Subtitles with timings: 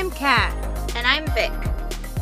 [0.00, 0.54] I'm Kat,
[0.96, 1.52] And I'm Vic.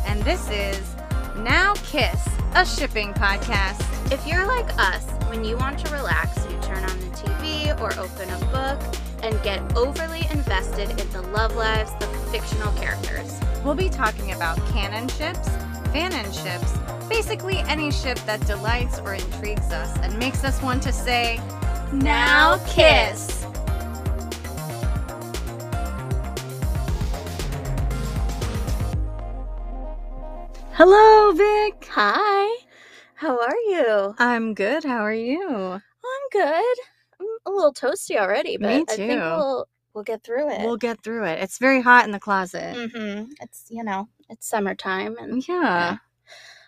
[0.05, 0.97] and this is
[1.37, 4.11] Now Kiss, a shipping podcast.
[4.11, 7.97] If you're like us, when you want to relax, you turn on the TV or
[7.97, 8.81] open a book
[9.23, 13.39] and get overly invested in the love lives of fictional characters.
[13.63, 15.47] We'll be talking about canon ships,
[15.93, 16.77] fanon ships,
[17.07, 21.39] basically any ship that delights or intrigues us and makes us want to say,
[21.93, 23.38] Now kiss.
[30.81, 31.89] Hello, Vic.
[31.91, 32.57] Hi.
[33.15, 34.15] How are you?
[34.17, 34.85] I'm good.
[34.85, 35.41] How are you?
[35.51, 35.81] I'm
[36.31, 36.75] good.
[37.19, 39.19] I'm a little toasty already, but Me I think too.
[39.19, 40.61] we'll we'll get through it.
[40.61, 41.39] We'll get through it.
[41.43, 42.77] It's very hot in the closet.
[42.77, 43.29] mm-hmm.
[43.41, 45.97] It's you know it's summertime and Yeah.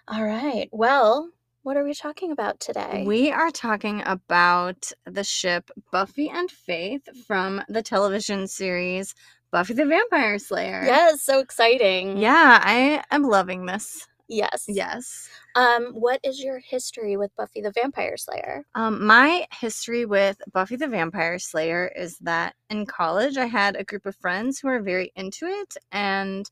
[0.09, 0.67] all right.
[0.73, 1.29] Well,
[1.63, 3.05] what are we talking about today?
[3.07, 9.15] We are talking about the ship Buffy and Faith from the television series
[9.51, 10.83] Buffy the Vampire Slayer.
[10.85, 12.17] yes, so exciting.
[12.17, 14.07] Yeah, I am loving this.
[14.31, 14.63] Yes.
[14.69, 15.27] Yes.
[15.55, 18.63] Um, what is your history with Buffy the Vampire Slayer?
[18.75, 23.83] Um, my history with Buffy the Vampire Slayer is that in college I had a
[23.83, 26.49] group of friends who were very into it, and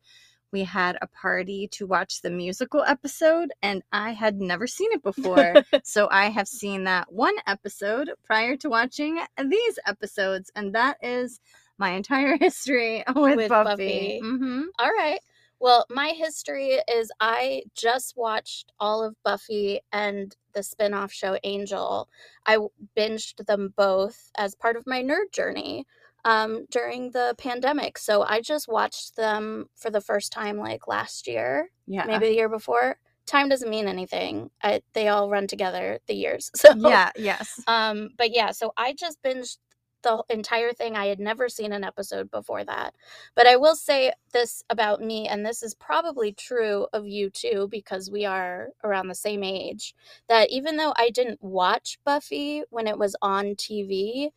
[0.51, 5.01] we had a party to watch the musical episode, and I had never seen it
[5.01, 5.63] before.
[5.85, 11.39] so I have seen that one episode prior to watching these episodes, and that is
[11.79, 14.19] my entire history with, With Buffy.
[14.19, 14.19] Buffy.
[14.19, 15.19] hmm All right.
[15.61, 21.37] Well, my history is I just watched all of Buffy and the spin off show
[21.43, 22.07] Angel.
[22.45, 22.57] I
[22.95, 25.85] binged them both as part of my nerd journey
[26.23, 27.97] um, during the pandemic.
[27.97, 32.05] So I just watched them for the first time like last year, Yeah.
[32.05, 32.97] maybe the year before.
[33.25, 34.49] Time doesn't mean anything.
[34.63, 36.51] I, they all run together the years.
[36.55, 37.11] So Yeah.
[37.17, 37.59] Yes.
[37.67, 39.57] Um, but yeah, so I just binged
[40.03, 40.95] the entire thing.
[40.95, 42.95] I had never seen an episode before that.
[43.35, 47.67] But I will say this about me, and this is probably true of you too,
[47.69, 49.93] because we are around the same age,
[50.27, 54.29] that even though I didn't watch Buffy when it was on TV,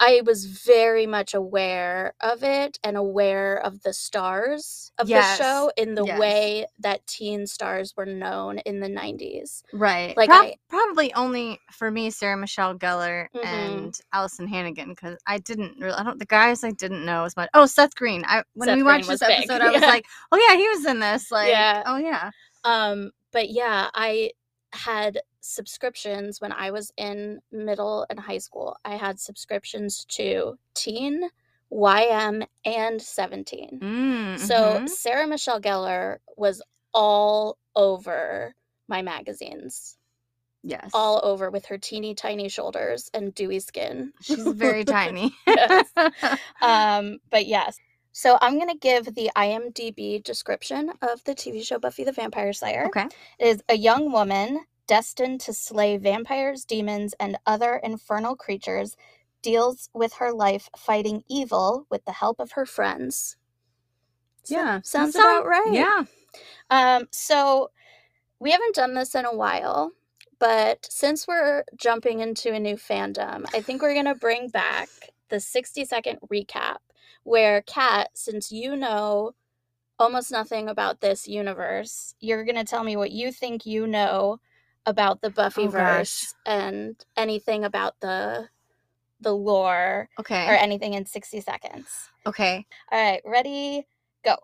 [0.00, 5.44] I was very much aware of it and aware of the stars of Yes, the
[5.44, 6.18] show in the yes.
[6.18, 9.62] way that teen stars were known in the 90s.
[9.72, 10.16] Right.
[10.16, 13.44] Like, Prob- I- probably only for me, Sarah Michelle Gellar Mhm.
[13.44, 15.94] and Alyson Hannigan, because I didn't really.
[15.94, 16.18] I don't.
[16.18, 17.48] The guys I didn't know as much.
[17.54, 18.24] Oh, Seth Green.
[18.26, 19.88] I when Seth we watched was this big, episode, I was yeah.
[19.88, 21.30] like, oh yeah, he was in this.
[21.30, 21.82] Like, Yeah.
[21.86, 22.30] oh yeah.
[22.64, 24.30] Um, but yeah, I
[24.74, 28.76] had subscriptions when I was in middle and high school.
[28.84, 31.28] I had subscriptions to Teen,
[31.72, 33.80] YM, and 17.
[33.82, 34.88] Mm, So mhm.
[34.88, 36.62] Sarah Michelle Gellar was
[36.92, 38.54] all over
[38.88, 39.96] my magazines,
[40.62, 44.12] yes, all over with her teeny tiny shoulders and dewy skin.
[44.22, 45.34] she's very tiny.
[45.46, 45.88] Yes.
[46.62, 47.78] um, but yes.
[48.16, 52.86] So I'm gonna give the IMDb description of the TV show Buffy the Vampire Slayer.
[52.86, 53.06] okay.
[53.40, 58.96] It is a young woman destined to slay vampires, demons, and other infernal creatures,
[59.42, 63.36] deals with her life fighting evil with the help of her friends.
[64.44, 65.72] So- Yeah, sounds about right.
[65.72, 66.02] Yeah.
[66.70, 67.72] Um, so
[68.38, 69.90] we haven't done this in a while,
[70.38, 74.88] but since we're jumping into a new fandom, I think we're gonna bring back
[75.34, 76.76] the 60 second recap
[77.24, 79.34] where Kat, since you know
[79.98, 84.38] almost nothing about this universe, you're gonna tell me what you think you know
[84.86, 86.24] about the Buffyverse gosh.
[86.46, 88.48] and anything about the
[89.20, 90.46] the lore Okay.
[90.46, 92.10] or anything in 60 seconds.
[92.26, 92.64] Okay.
[92.92, 93.86] All right, ready?
[94.24, 94.36] Go.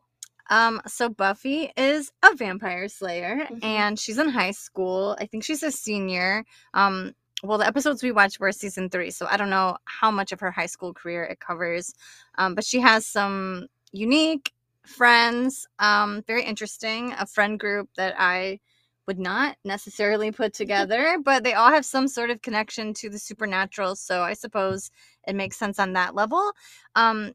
[0.49, 3.63] Um, so Buffy is a vampire slayer Mhm.
[3.63, 5.17] and she's in high school.
[5.21, 6.45] I think she's a senior.
[6.75, 10.33] Um, well, the episodes we watched were season three, so I don't know how much
[10.33, 11.95] of her high school career it covers.
[12.37, 14.53] Um, but she has some unique
[14.85, 18.61] friends, um, very interesting, a friend group that I
[19.07, 23.19] would not necessarily put together, but they all have some sort of connection to the
[23.19, 24.91] supernatural, so I suppose
[25.27, 26.53] it makes sense on that level.
[26.95, 27.33] Um,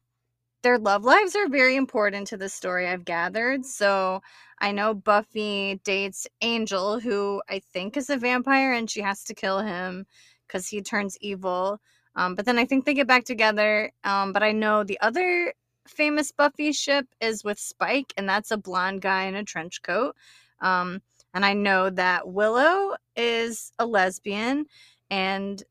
[0.65, 3.63] their love lives are very important to the story I've gathered.
[3.63, 4.23] So
[4.59, 9.35] I know Buffy dates Angel, who I think is a vampire, and she has to
[9.35, 10.07] kill him
[10.47, 11.79] because he turns evil.
[12.15, 13.91] Um, but then I think they get back together.
[14.03, 15.53] Um, but I know the other
[15.87, 20.15] famous Buffy ship is with Spike, and that's a blonde guy in a trench coat.
[20.61, 20.99] Um,
[21.35, 24.65] and I know that Willow is a lesbian,
[25.11, 25.61] and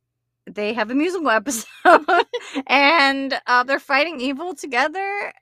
[0.50, 1.66] they have a musical episode
[2.66, 5.32] and uh, they're fighting evil together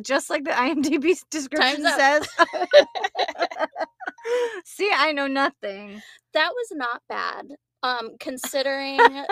[0.00, 1.98] just like the imdb description up.
[1.98, 2.28] says
[4.64, 6.00] see i know nothing
[6.32, 7.46] that was not bad
[7.82, 8.98] um considering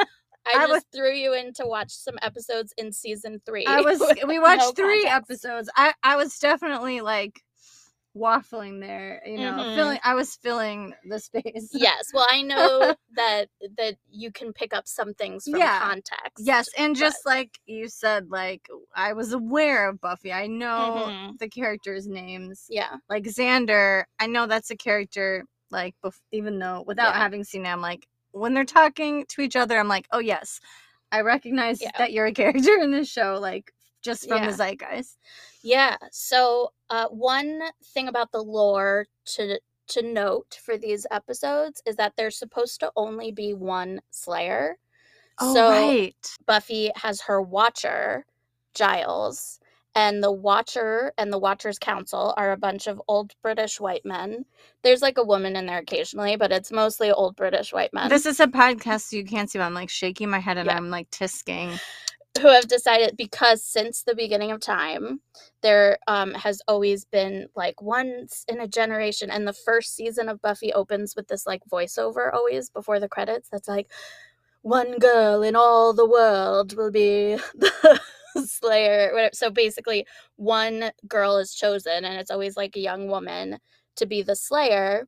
[0.47, 3.67] I, I just was- threw you in to watch some episodes in season three.
[3.67, 5.31] I was we watched no three context.
[5.45, 5.71] episodes.
[5.77, 7.43] I I was definitely like
[8.21, 9.75] waffling there, you know, Mhm.
[9.75, 11.71] filling I was filling the space.
[11.73, 15.81] Yes, well, I know that that you can pick up some things from Yeah.
[15.81, 16.39] context.
[16.45, 20.33] Yes, and just like you said, like I was aware of Buffy.
[20.33, 21.39] I know Mhm.
[21.39, 22.67] the characters' names.
[22.69, 25.45] Yeah, Like Xander, I know that's a character.
[25.71, 27.19] Like, bef- even though without Yeah.
[27.23, 30.61] having seen it, I'm like, when they're talking to each other, I'm like, oh yes,
[31.13, 31.91] I recognize Yeah.
[31.99, 32.33] that you're a
[32.73, 33.39] character in this show.
[33.41, 33.73] Like,
[34.03, 34.51] just from Yeah.
[34.51, 35.19] the zeitgeist.
[35.63, 35.97] yeah.
[36.13, 37.61] So, uh, one
[37.95, 39.07] thing about the lore
[39.37, 44.79] to to note for these episodes is that there's supposed to only be one Slayer.
[45.41, 46.37] Oh so right.
[46.47, 48.25] Buffy has her Watcher,
[48.75, 49.59] Giles,
[49.97, 54.45] and the Watcher and the Watcher's Council are a bunch of old British white men.
[54.83, 58.27] There's like a woman in there occasionally, but it's mostly old British white men This
[58.27, 59.59] is a podcast, so you can't see.
[59.59, 60.77] But I'm like shaking my head and Yeah.
[60.77, 61.81] I'm like tisking.
[62.41, 65.21] Who have decided because since the beginning of time,
[65.63, 70.43] there um, has always been like once in a generation, and the first season of
[70.43, 73.89] Buffy opens with this like voiceover always before the credits that's like,
[74.63, 78.01] one girl in all the world will be the
[78.47, 79.13] Slayer.
[79.13, 79.31] whatever.
[79.33, 80.07] So basically,
[80.37, 83.59] one girl is chosen, and it's always like a young woman
[83.97, 85.07] to be the Slayer.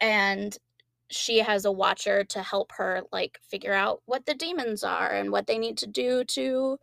[0.00, 0.56] And
[1.12, 5.32] she has a watcher to help her like figure out what the demons are and
[5.32, 6.78] what they need to do to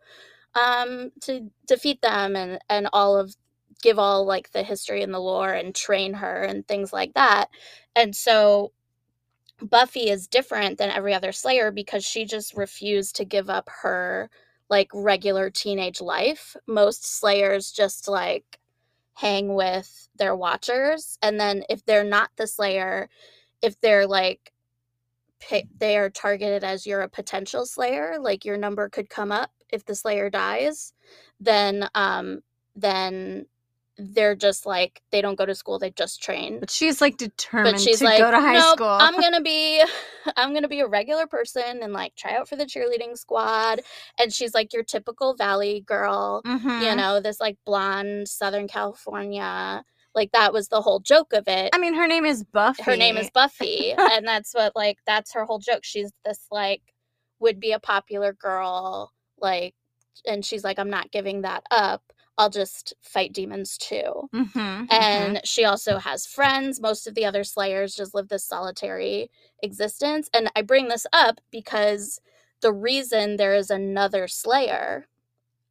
[0.54, 3.36] um to defeat them and and all of
[3.82, 7.46] give all like the history and the lore and train her and things like that.
[7.96, 8.72] And so
[9.62, 14.30] Buffy is different than every other Slayer because she just refused to give up her
[14.70, 16.56] like regular teenage life.
[16.66, 18.58] Most Slayers just like
[19.14, 23.08] hang with their watchers and then if they're not the Slayer,
[23.62, 24.52] if they're like
[25.78, 29.84] they are targeted as you're a potential slayer like your number could come up if
[29.86, 30.92] the slayer dies
[31.40, 32.40] then um
[32.76, 33.46] then
[33.98, 37.74] they're just like they don't go to school they just train But she's like determined
[37.74, 38.86] but she's to like go to high nope, school.
[38.86, 39.82] i'm gonna be
[40.36, 43.80] i'm gonna be a regular person and like try out for the cheerleading squad
[44.18, 46.96] and she's like your typical valley girl you Mhm.
[46.96, 49.82] know this like blonde southern california
[50.14, 52.82] like that was the whole joke of it I mean, her name is Buffy.
[52.82, 55.80] her name is Buffy, and that's what like that's her whole joke.
[55.84, 56.82] She's this like
[57.38, 59.74] would be a popular girl, like,
[60.26, 62.02] and she's like, I'm not giving that up.
[62.38, 64.28] I'll just fight demons too.
[64.34, 64.86] Mhm, mhm.
[64.90, 66.80] And she also has friends.
[66.80, 69.30] Most of the other Slayers just live this solitary
[69.62, 70.28] existence.
[70.32, 72.20] And I bring this up because
[72.62, 75.06] the reason there is another Slayer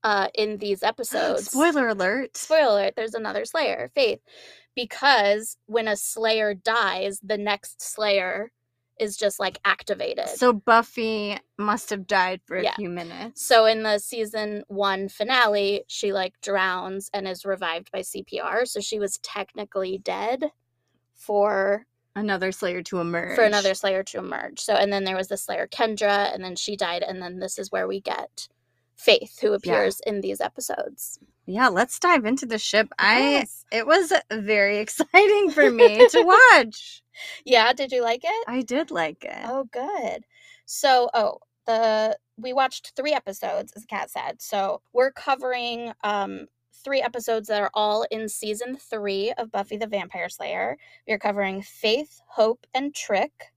[0.04, 2.36] uh, in these episodes spoiler alert.
[2.38, 4.20] spoiler alert, there's another slayer faith
[4.76, 8.52] because when a slayer dies the next slayer
[9.00, 12.76] is just like activated so, Buffy must have died for a Yeah.
[12.76, 13.46] few minutes.
[13.46, 18.80] So in the season one finale she like drowns and is revived by cpr so
[18.82, 20.52] she was technically dead
[21.16, 21.86] for
[22.16, 23.36] another Slayer to emerge.
[23.36, 26.56] for another slayer to emerge so and then there was the slayer kendra and then
[26.56, 28.48] she died and then this is where we get
[29.00, 32.90] faith who appears in these episodes Yeah, let's dive into the ship.
[33.00, 36.22] I it was very exciting for me to
[36.54, 37.04] watch.
[37.46, 39.40] yeah did you like it I did like it.
[39.46, 40.26] Oh, good.
[40.66, 44.42] So, oh, the we watched three episodes, as Kat said.
[44.42, 46.48] So we're covering um
[46.84, 50.78] three episodes that are all in season three of Buffy the Vampire Slayer.
[51.08, 53.54] We are covering Faith, Hope, and Trick,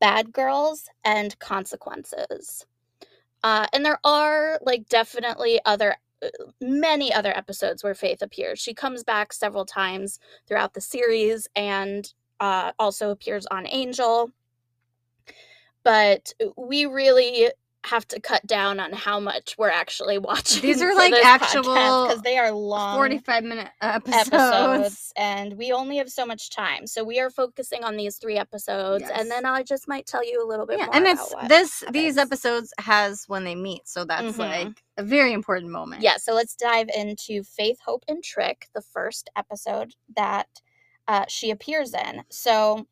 [0.00, 2.66] Bad Girls, and Consequences.
[3.42, 6.28] Uh, and there are like definitely other uh,
[6.60, 8.58] many other episodes where Faith appears.
[8.58, 14.30] She comes back several times throughout the series and uh, also appears on Angel
[15.82, 17.50] but we really
[17.84, 20.60] have to cut down on how much we're actually watching.
[20.62, 24.28] These are, like, actual because they are long 45 minute episodes.
[24.32, 26.86] episodes, and we only have so much time.
[26.86, 29.18] So we are focusing on these three episodes, Yes.
[29.18, 30.96] and then I just might tell you a little bit Yeah, more.
[30.96, 34.38] and about it's this these episodes has when they meet, so that's Mhm.
[34.38, 36.02] like a very important moment.
[36.02, 40.48] Yeah, so let's dive into Faith, Hope, and Trick, the first episode that
[41.08, 42.22] uh, she appears in.
[42.28, 42.86] So,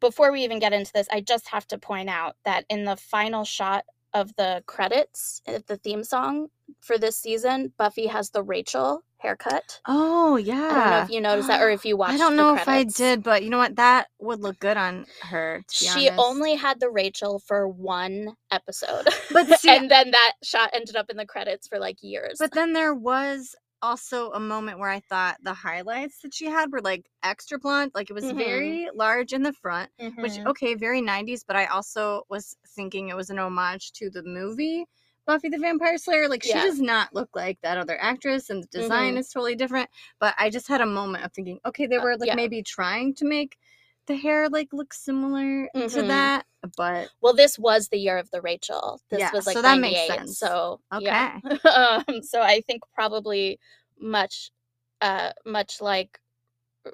[0.00, 2.96] before we even get into this, I just have to point out that in the
[2.96, 6.48] final shot of the credits, uh, the theme song
[6.80, 9.80] for this season, Buffy has the Rachel haircut.
[9.86, 10.54] Oh yeah.
[10.54, 12.68] I don't know if you noticed that or if you watched I don't know if
[12.68, 13.76] I did, but you know what?
[13.76, 15.64] That would look good on her.
[15.70, 16.24] She honest.
[16.24, 19.08] only had the Rachel for one episode.
[19.32, 22.36] But see- and then that shot ended up in the credits for like years.
[22.38, 26.72] But then there was also a moment where I thought the highlights that she had
[26.72, 27.92] were like extra blonde.
[27.94, 28.32] Like it was Mhm.
[28.32, 30.46] very large in the front, which Mhm.
[30.46, 34.86] okay, very 90s, but I also was thinking it was an homage to the movie
[35.26, 36.28] Buffy the Vampire Slayer.
[36.28, 39.18] Like she does not look like that other actress and the design Mhm.
[39.18, 39.88] is totally different.
[40.18, 42.34] But I just had a moment of thinking, okay, they Uh, were like yeah.
[42.34, 43.56] maybe trying to make
[44.06, 46.04] the hair like look similar to Mhm.
[46.04, 46.46] that.
[46.76, 49.00] But Well, this was the year of the Rachel.
[49.10, 50.38] This Yeah, was like so that makes sense.
[50.38, 51.38] So yeah.
[51.44, 51.58] Okay.
[51.68, 53.58] um, so I think probably
[54.00, 54.50] much,
[55.00, 56.18] uh, much like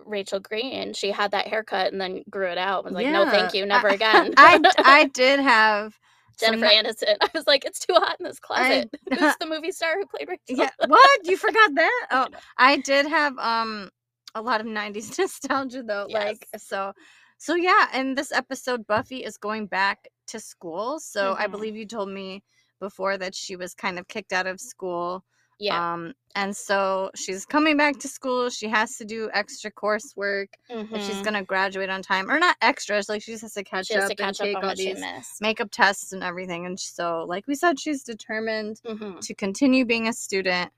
[0.07, 2.85] Rachel Green, she had that haircut and then grew it out.
[2.85, 4.35] Was like, no, thank you, never I- again.
[4.37, 5.99] I I did have
[6.39, 7.17] Jennifer ni- Aniston.
[7.21, 8.91] I was like, it's too hot in this closet.
[9.11, 10.43] Who's the movie star who played Rachel?
[10.49, 10.71] Yeah.
[10.87, 11.27] What?
[11.27, 12.07] You forgot that?
[12.11, 12.27] Oh.
[12.57, 13.91] I did have um
[14.35, 16.07] a lot of 90s nostalgia though.
[16.11, 16.93] Like so
[17.39, 21.01] so yeah, in this episode Buffy is going back to school.
[21.01, 21.51] So I Mhm.
[21.53, 22.43] believe you told me
[22.81, 25.25] before that she was kind of kicked out of school.
[25.61, 25.93] yeah.
[25.95, 28.49] Um and so she's coming back to school.
[28.51, 32.57] She has to do extra coursework if she's going to graduate on time or not
[32.63, 34.65] extras, like she just has to catch she up to and catch up take on
[34.65, 35.01] all these
[35.41, 36.67] makeup tests and everything.
[36.67, 39.21] And so like we said she's determined Mhm.
[39.21, 40.73] to continue being a student.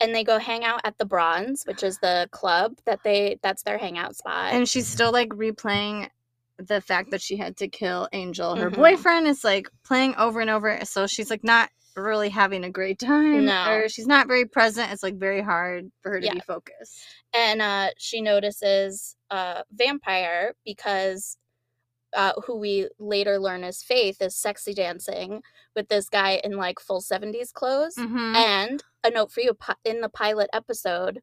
[0.00, 3.62] And they go hang out at the Bronze, which is the club that they that's
[3.64, 4.52] their hangout spot.
[4.52, 6.08] and she's still like replaying
[6.58, 8.56] the fact that she had to kill Angel.
[8.56, 8.76] Her Mhm.
[8.76, 12.98] boyfriend is like playing over and over, so she's like not really having a great
[13.00, 13.46] time.
[13.46, 13.70] No.
[13.72, 14.92] Or she's not very present.
[14.92, 16.34] It's like very hard for her to Yeah.
[16.34, 17.00] be focused.
[17.34, 21.36] and uh, she notices a vampire because
[22.14, 25.42] uh, who we later learn is Faith is sexy dancing
[25.74, 27.94] with this guy in like full 70s clothes.
[27.96, 28.34] Mm-hmm.
[28.36, 31.20] And a note for you in the pilot episode,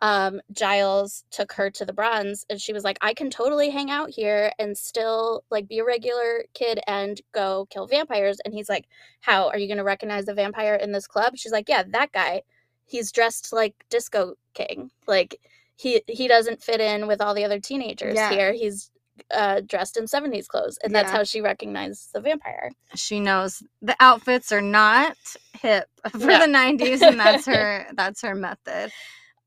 [0.00, 3.90] um, Giles took her to the bronze and she was like, I can totally hang
[3.90, 8.38] out here and still like be a regular kid and go kill vampires.
[8.44, 8.86] And he's like,
[9.20, 11.36] How are you going to recognize the vampire in this club?
[11.36, 12.42] She's like, Yeah, that guy.
[12.86, 14.90] He's dressed like Disco King.
[15.06, 15.40] Like,
[15.76, 18.30] he he doesn't fit in with all the other teenagers Yeah.
[18.30, 18.52] here.
[18.52, 18.90] He's
[19.34, 23.96] uh dressed in 70s clothes and that's how she recognized the vampire She knows the
[24.00, 25.16] outfits are not
[25.54, 26.38] hip for No.
[26.38, 28.92] the 90s, and that's her that's her method.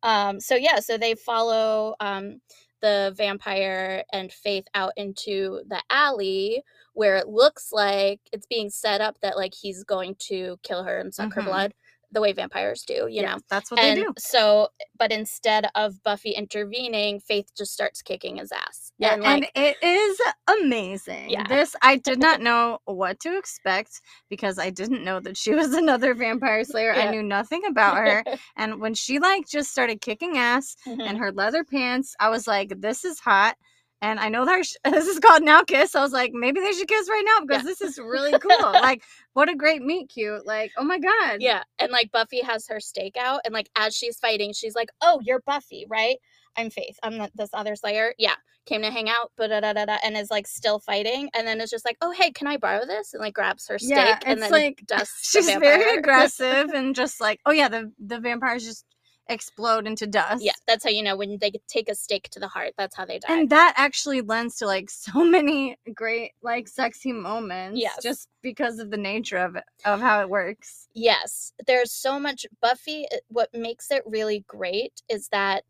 [0.04, 2.42] Um, so yeah, so they follow um,
[2.82, 9.02] the vampire and Faith out into the alley where it looks like it's being set
[9.02, 11.46] up that like he's going to kill her and suck her Mhm.
[11.46, 11.74] blood
[12.12, 13.42] the way vampires do, you Yeah, know.
[13.50, 14.14] that's what and they do.
[14.18, 18.92] so, but instead of Buffy intervening, Faith just starts kicking his ass.
[18.98, 20.20] Yeah, and and, it is
[20.62, 21.30] amazing.
[21.30, 21.44] Yeah.
[21.48, 25.74] This I did not know what to expect because I didn't know that she was
[25.74, 26.94] another vampire slayer.
[26.94, 28.24] I knew nothing about her.
[28.56, 31.10] And when she like just started kicking ass Mhm.
[31.10, 33.56] in her leather pants, I was like, this is hot.
[34.02, 35.96] And I know that sh- this is called Now Kiss.
[35.96, 37.68] I was like, maybe they should kiss right now because Yeah.
[37.70, 38.72] this is really cool.
[38.74, 40.46] like, what a great meet cute.
[40.46, 41.38] Like, oh my God.
[41.40, 44.90] Yeah, and like Buffy has her stake out, and like as she's fighting, she's like,
[45.02, 46.18] "Oh, you're Buffy, right?
[46.58, 46.98] I'm Faith.
[47.04, 48.14] I'm the, this other Slayer.
[48.18, 48.34] Yeah,
[48.66, 51.48] came to hang out, but da da da da, and is like still fighting, and
[51.48, 53.96] then it's just like, "Oh, hey, can I borrow this?" And like grabs her stake,
[53.98, 55.32] Yeah, and then like dusts.
[55.34, 58.86] the she's very aggressive and just like, oh yeah, the, the vampires just
[59.30, 60.44] explode into dust.
[60.44, 62.74] yeah, that's how you know when they take a stake to the heart.
[62.78, 63.34] That's how they die.
[63.34, 68.00] and that actually lends to like so many great like sexy moments Yes.
[68.02, 72.46] just because of the nature of it of how it works Yes, there's so much
[72.62, 73.06] Buffy.
[73.12, 75.64] Eh, what makes it really great is that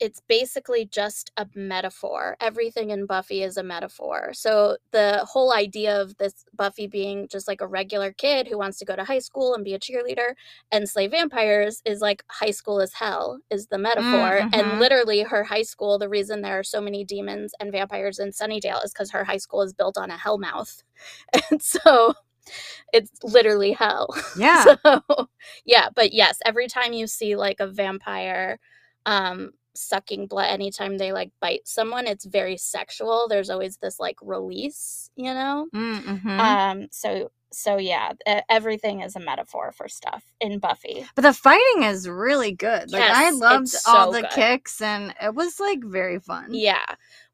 [0.00, 2.36] it's basically just a metaphor.
[2.40, 4.32] Everything in Buffy is a metaphor.
[4.34, 8.78] So the whole idea of this Buffy being just like a regular kid who wants
[8.78, 10.34] to go to high school and be a cheerleader
[10.72, 14.42] and slay vampires is like high school is hell is the metaphor.
[14.42, 14.50] mhm.
[14.52, 18.30] And literally her high school, the reason there are so many demons and vampires in
[18.30, 20.82] Sunnydale is because her high school is built on a hell mouth.
[21.50, 22.14] And so
[22.92, 24.08] it's literally hell.
[24.34, 24.76] yeah So,
[25.64, 28.58] yeah, but yes, every time you see like a vampire
[29.06, 33.26] um sucking blood anytime they like bite someone, it's very sexual.
[33.28, 35.68] There's always this like release, you know?
[35.74, 36.40] mm-hmm.
[36.40, 38.12] Um so so yeah,
[38.48, 41.06] everything is a metaphor for stuff in Buffy.
[41.14, 44.30] but the fighting is really good like i loved it's all the good.
[44.30, 46.84] kicks and it was like very fun Yeah.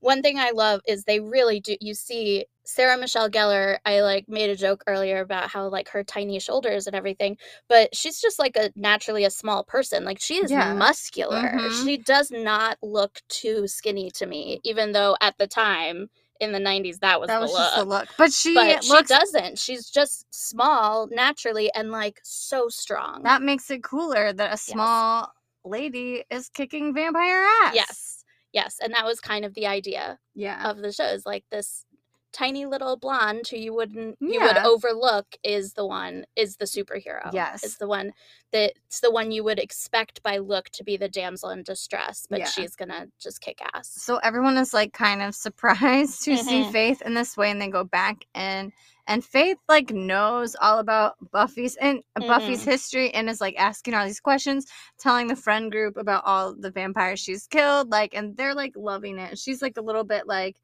[0.01, 4.29] One thing I love is they really do you see Sarah Michelle Gellar, I like
[4.29, 7.37] made a joke earlier about how like her tiny shoulders and everything,
[7.69, 10.05] but she's just like a naturally a small person.
[10.05, 10.73] Like she is Yeah.
[10.75, 11.41] muscular.
[11.59, 11.85] Mhm.
[11.85, 16.61] She does not look too skinny to me, even though at the time in the
[16.61, 17.61] 90s that was that the was look.
[17.61, 19.59] just the look but she but she doesn't.
[19.59, 23.25] She's just small naturally and like so strong.
[23.25, 25.33] that makes it cooler that a small
[25.65, 28.17] lady is kicking vampire ass yes.
[28.53, 31.85] Yes, and that was kind of the idea yeah of the show is like this
[32.33, 37.33] tiny little blonde who you wouldn't you would overlook is the one is the superhero.
[37.33, 37.65] Yes.
[37.65, 38.13] Is the one
[38.53, 42.41] that's the one you would expect by look to be the damsel in distress, but
[42.41, 42.47] Yeah.
[42.47, 43.91] she's gonna just kick ass.
[43.91, 46.73] So everyone is like kind of surprised to see Mhm.
[46.73, 48.73] Faith in this way, and they go back and
[49.07, 52.71] and Faith like knows all about Buffy's and Buffy's Mhm.
[52.71, 54.67] history and is like asking all these questions,
[54.99, 59.19] telling the friend group about all the vampires she's killed, like, and they're like loving
[59.19, 59.37] it.
[59.37, 60.57] She's like a little bit like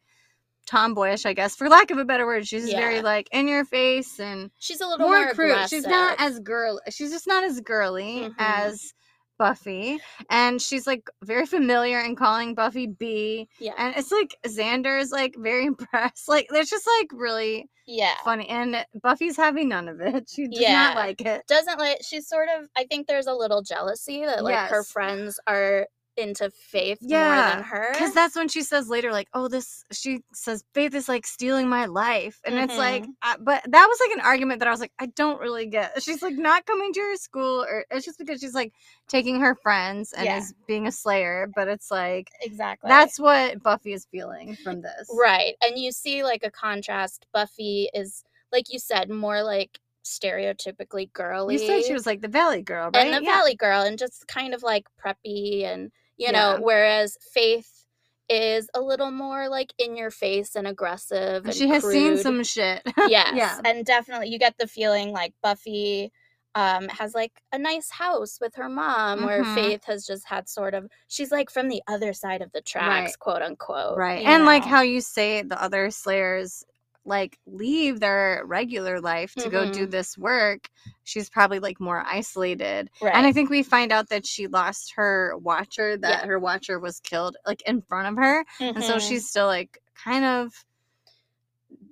[0.66, 2.46] tomboyish, I guess, for lack of a better word.
[2.46, 5.50] She's very like in your face and She's a little more, more, crude.
[5.52, 5.76] aggressive.
[5.78, 6.80] She's not as girl.
[6.90, 8.34] She's just not as girly Mhm.
[8.38, 8.92] as
[9.38, 13.48] Buffy, and she's like very familiar in calling Buffy B.
[13.58, 13.74] yeah.
[13.76, 16.26] And it's like Xander is like very impressed.
[16.26, 18.14] Like it's just like really yeah.
[18.24, 20.30] funny, and Buffy's having none of it.
[20.34, 20.72] She does Yeah.
[20.72, 21.46] not like it.
[21.48, 25.38] doesn't like she's sort of I think there's a little jealousy that like her friends
[25.46, 27.92] are into faith more Yeah, than her.
[27.92, 31.68] Because that's when she says later, like, "Oh, this." She says, "Faith is like stealing
[31.68, 33.14] my life," and it's like, Mhm.
[33.22, 35.92] I, but that was like an argument that I was like, I don't really get.
[36.02, 38.72] She's like not coming to your school, or it's just because she's like
[39.08, 40.38] taking her friends and Yeah.
[40.38, 41.48] is being a slayer.
[41.54, 45.54] But it's like exactly that's what Buffy is feeling from this, right.
[45.62, 47.26] And you see like a contrast.
[47.32, 51.54] Buffy is like you said, more like stereotypically girly.
[51.54, 53.06] You said she was like the Valley Girl, right?
[53.06, 53.32] and the Yeah.
[53.38, 56.32] Valley Girl and just kind of like preppy and you Yeah.
[56.32, 57.84] know, whereas Faith
[58.28, 62.42] is a little more like in your face and aggressive and She has seen some
[62.42, 62.82] shit.
[63.08, 63.60] yes yeah.
[63.64, 66.10] and definitely you get the feeling like buffy
[66.56, 69.54] um has like a nice house with her mom where Mhm.
[69.54, 73.10] faith has just had sort of she's like from the other side of the tracks
[73.12, 73.18] Right.
[73.20, 76.64] quote unquote right and like how you say the other slayers
[77.06, 79.90] like leave their regular life to go do Mhm.
[79.92, 80.68] this work
[81.04, 84.92] she's probably like more isolated right and i think we find out that she lost
[84.96, 86.26] her watcher that Yeah.
[86.26, 89.08] her watcher was killed like in front of her and so Mhm.
[89.08, 90.52] she's still like kind of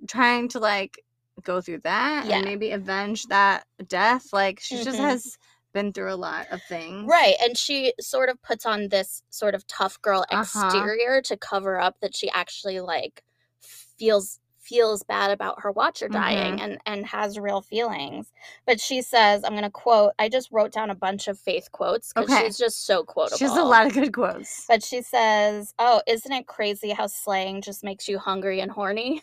[0.09, 1.03] trying to like
[1.43, 2.37] go through that Yeah.
[2.37, 5.05] and maybe avenge that death like she just Mhm.
[5.09, 5.39] has
[5.73, 9.55] been through a lot of things right and she sort of puts on this sort
[9.55, 10.67] of tough girl Uh-huh.
[10.67, 13.25] exterior to cover up that she actually like
[13.61, 16.65] feels feels bad about her watcher dying Mm-hmm.
[16.65, 18.33] and and has real feelings
[18.67, 21.69] but she says i'm going to quote i just wrote down a bunch of faith
[21.73, 22.45] quotes because Okay.
[22.45, 26.01] she's just so quotable she has a lot of good quotes but she says oh
[26.07, 29.23] isn't it crazy how slaying just makes you hungry and horny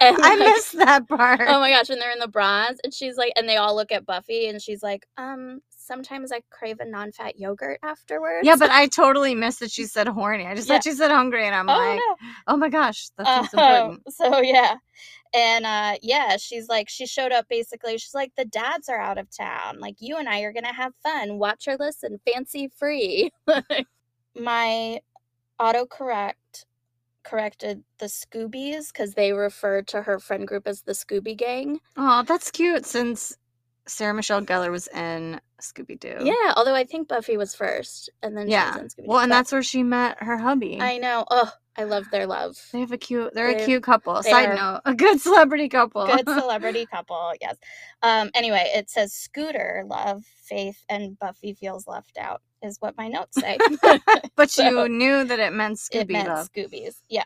[0.00, 1.40] and i like, missed that part.
[1.48, 3.92] oh my gosh when they're in the bronze and she's like and they all look
[3.92, 8.46] at buffy and she's like um sometimes i crave a non-fat yogurt afterwards.
[8.46, 10.46] Yeah, but I totally missed that she said horny.
[10.46, 10.76] I just Yeah.
[10.76, 12.28] thought she said hungry, and I'm oh like, no.
[12.46, 14.14] Oh my gosh, that seems Uh, important.
[14.14, 14.76] so yeah.
[15.34, 19.18] And uh yeah she's like she showed up basically she's like the dads are out
[19.18, 19.78] of town.
[19.78, 21.38] Like you and i are gonna have fun.
[21.38, 23.30] Watch her listen fancy free.
[24.34, 25.00] My
[25.60, 26.34] autocorrect
[27.24, 32.22] corrected the scoobies because they referred to her friend group as the scooby gang Oh,
[32.26, 33.36] that's cute since
[33.86, 36.16] Sarah Michelle Gellar was in Scooby Doo.
[36.22, 38.74] yeah although i think buffy was first and then Yeah.
[38.76, 40.78] she was in Scooby-Doo, Well, and but that's where she met her hubby.
[40.80, 43.32] i know oh i love their love they have a cute.
[43.34, 44.22] They're a They're- cute couple.
[44.22, 46.06] Side note: a good celebrity couple.
[46.06, 47.56] good celebrity couple yes
[48.02, 53.08] um anyway it says scooter love faith and buffy feels left out is what my
[53.08, 53.58] notes say
[54.36, 56.50] but So- you knew that it meant Scooby it meant love.
[56.52, 57.24] scoobies yeah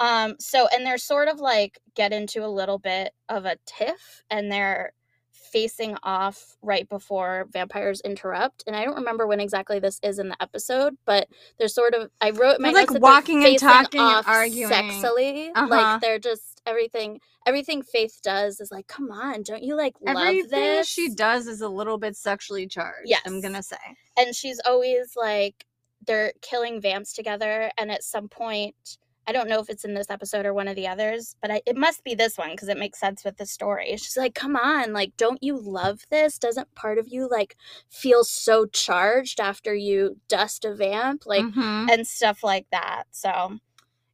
[0.00, 4.22] um so and they're sort of like get into a little bit of a tiff
[4.30, 4.92] and they're
[5.32, 10.28] facing off right before vampires interrupt and i don't remember when exactly this is in
[10.28, 11.26] the episode but
[11.58, 14.70] they're sort of i wrote my They're, like, walking and talking and arguing.
[14.70, 15.66] sexily Uh-huh.
[15.70, 20.16] like they're just everything everything faith does is like come on don't you like love
[20.18, 23.12] Everything this she does is a little bit sexually charged.
[23.26, 23.76] I'm gonna say.
[24.16, 25.64] and she's always like
[26.06, 30.08] they're killing vamps together and at some point i don't know if it's in this
[30.10, 32.78] episode or one of the others but I, it must be this one because it
[32.78, 36.72] makes sense with the story she's like come on like don't you love this doesn't
[36.74, 37.56] part of you like
[37.90, 41.90] feel so charged after you dust a vamp like Mhm.
[41.90, 43.58] and stuff like that so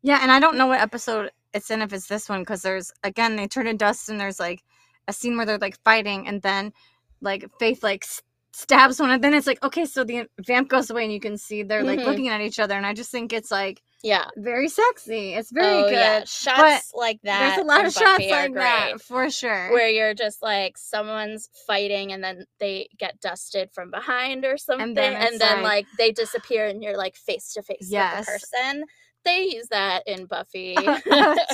[0.02, 2.92] Yeah, and I don't know what episode it's in if it's this one because there's
[3.02, 4.62] again they turn to dust and there's like
[5.08, 6.72] a scene where they're like fighting and then
[7.20, 8.04] like Faith like
[8.52, 11.36] stabs one and then it's like okay so the vamp goes away and you can
[11.36, 12.04] see they're like Mhm.
[12.06, 15.34] looking at each other and I just think it's like yeah very sexy.
[15.34, 15.92] It's very oh good.
[15.92, 19.72] yeah shots like that There's a lot of shots like that for sure.
[19.72, 24.86] where you're just like someone's fighting and then they get dusted from behind or something
[24.88, 28.18] and then then, like, like- they disappear and you're like face to face Yes.
[28.18, 28.84] with the person
[29.24, 30.74] they use that in buffy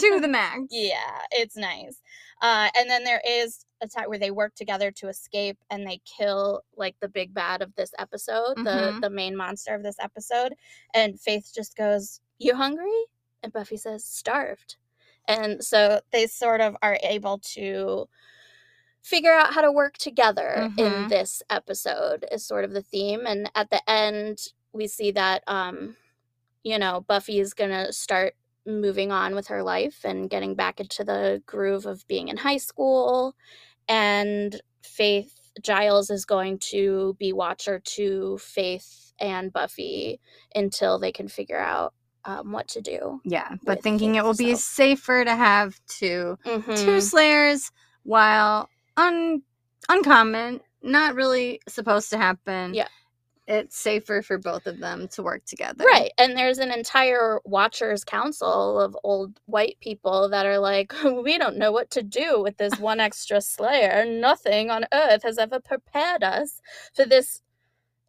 [0.01, 0.63] to the max.
[0.71, 2.01] yeah it's nice
[2.43, 6.01] uh, and then there is a time where they work together to escape and they
[6.05, 9.01] kill like the big bad of this episode the Mhm.
[9.01, 10.55] the main monster of this episode
[10.95, 13.05] and faith just goes you hungry
[13.43, 14.77] and buffy says starved
[15.29, 18.09] And so they sort of are able to
[19.03, 21.09] figure out how to work together in Mhm.
[21.09, 25.97] this episode is sort of the theme and at the end we see that um
[26.63, 28.35] you know buffy is gonna start
[28.67, 32.59] moving on with her life and getting back into the groove of being in high
[32.59, 33.35] school
[33.89, 40.21] and faith giles is going to be watcher to faith and buffy
[40.55, 41.93] until they can figure out
[42.27, 46.39] um, what to do Yeah, but thinking it will be so- safer to have two
[46.45, 47.03] two Mhm.
[47.03, 47.71] slayers
[48.03, 49.43] while un
[49.89, 52.75] uncommon, not really supposed to happen.
[52.75, 52.87] Yeah.
[53.47, 55.85] It's safer for both of them to work together.
[55.85, 56.13] Right.
[56.19, 61.57] And there's an entire Watchers Council of old white people that are like, we don't
[61.57, 64.05] know what to do with this one extra Slayer.
[64.05, 66.61] Nothing on earth has ever prepared us
[66.95, 67.43] for this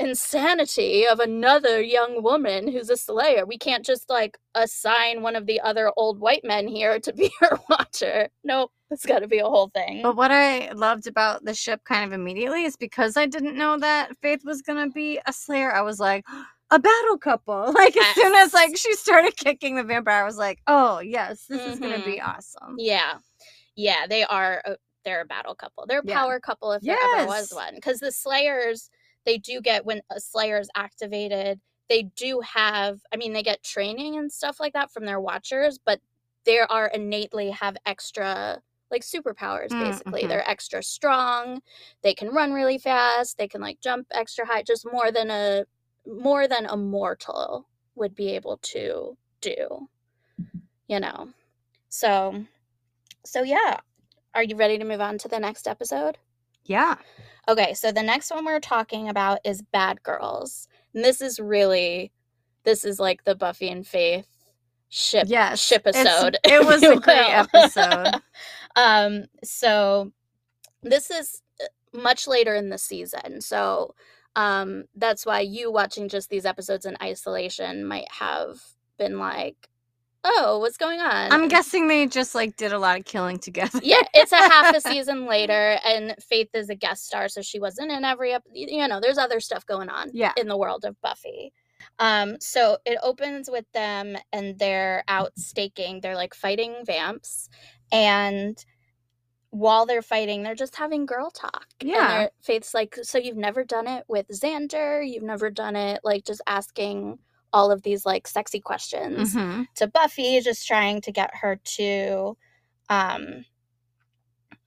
[0.01, 3.45] insanity of another young woman who's a Slayer.
[3.45, 7.31] We can't just like assign one of the other old white men here to be
[7.39, 8.29] her Watcher.
[8.43, 8.71] Nope.
[8.89, 10.01] It's got to be a whole thing.
[10.01, 13.77] But what I loved about the ship kind of immediately is because I didn't know
[13.79, 16.25] that Faith was gonna be a slayer, I was like,
[16.71, 17.73] a battle couple.
[17.73, 21.45] Like as soon as like she started kicking the vampire, I was like, oh yes,
[21.47, 22.29] this is gonna be mm-hmm.
[22.29, 22.75] awesome.
[22.77, 23.13] Yeah.
[23.75, 25.85] Yeah, they are a, they're a battle couple.
[25.87, 26.19] They're a Yeah.
[26.19, 27.75] power couple if there ever was one.
[27.75, 28.89] Because the Slayers,
[29.25, 33.63] they do get when a Slayer is activated, they do have I mean, they get
[33.63, 35.99] training and stuff like that from their watchers, but
[36.45, 40.23] they are innately have extra like superpowers Mm, basically.
[40.23, 40.29] mhm.
[40.29, 41.61] They're extra strong.
[42.01, 43.37] They can run really fast.
[43.37, 45.65] They can like jump extra high, just more than a
[46.05, 49.87] more than a mortal would be able to do.
[50.87, 51.29] You know.
[51.89, 52.45] So
[53.23, 53.79] so yeah.
[54.33, 56.17] Are you ready to move on to the next episode?
[56.63, 56.95] Yeah.
[57.47, 60.67] Okay, so the next one we're talking about is Bad Girls.
[60.93, 62.11] And this is really
[62.63, 64.27] this is like the Buffy and Faith
[64.89, 65.59] ship Yes.
[65.59, 66.37] ship episode.
[66.43, 68.21] It was a great episode.
[68.75, 70.11] um so
[70.83, 73.41] this is uh, much later in the season.
[73.41, 73.95] So
[74.35, 78.61] um that's why you watching just these episodes in isolation might have
[78.97, 79.67] been like,
[80.23, 83.79] "Oh, what's going on?" I'm guessing they just like did a lot of killing together.
[83.83, 87.59] yeah, it's a half a season later, and Faith is a guest star, so she
[87.59, 90.33] wasn't in every ep- You know, there's other stuff going on Yeah.
[90.37, 91.53] in the world of Buffy.
[91.97, 96.01] Um, so it opens with them, and they're out staking.
[96.01, 97.49] They're like fighting vamps,
[97.91, 98.63] and
[99.49, 101.65] while they're fighting, they're just having girl talk.
[101.83, 102.27] Yeah.
[102.41, 105.05] Faith's like, "So you've never done it with Xander?
[105.05, 107.17] You've never done it like just asking."
[107.53, 109.67] All of these like sexy questions Mhm.
[109.75, 112.37] to Buffy, just trying to get her to
[112.89, 113.45] um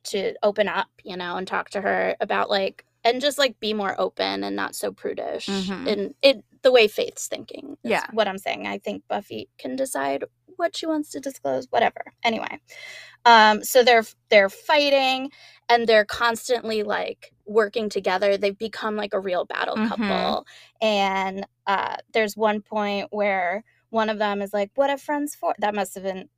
[0.04, 3.74] to open up, you know, and talk to her about like and just like be
[3.74, 5.46] more open and not so prudish.
[5.46, 5.90] Mhm.
[5.92, 7.76] And it the way Faith's thinking.
[7.84, 8.06] is Yeah.
[8.12, 8.66] What I'm saying.
[8.66, 10.24] I think Buffy can decide
[10.56, 12.04] what she wants to disclose, whatever.
[12.22, 12.60] Anyway.
[13.24, 15.30] Um, so they're they're fighting
[15.68, 18.36] and they're constantly like working together.
[18.36, 19.88] They've become like a real battle Mhm.
[19.88, 20.46] couple.
[20.80, 25.54] And uh there's one point where one of them is like, "What are friends for?"
[25.58, 26.28] That must have been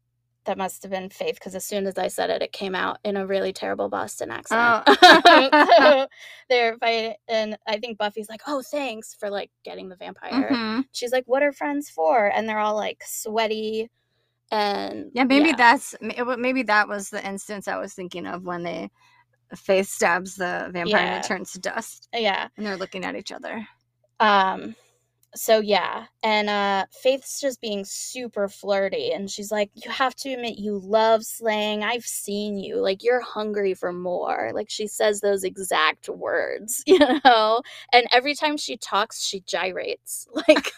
[0.44, 2.98] that must have been Faith because as soon as I said it, it came out
[3.02, 4.85] in a really terrible Boston accent.
[4.87, 4.94] Oh.
[5.26, 6.07] so
[6.48, 10.85] they're fighting, and I think Buffy's like, "Oh, thanks for like getting the vampire." Mhm.
[10.92, 13.90] She's like, "What are friends for?" And they're all like sweaty,
[14.50, 15.56] and Yeah, maybe yeah.
[15.56, 18.90] that's ma- it wa- maybe that was the instance I was thinking of when they
[19.54, 22.48] Faith stabs the vampire and it turns to dust yeah.
[22.56, 23.66] and they're looking at each other.
[24.20, 24.74] Um
[25.35, 30.32] so yeah, and uh Faith's just being super flirty and she's like, "You have to
[30.32, 31.85] admit you love slaying.
[31.85, 32.76] I've seen you.
[32.80, 37.62] Like you're hungry for more." Like she says those exact words, you know?
[37.92, 40.26] And every time she talks, she gyrates.
[40.48, 40.72] Like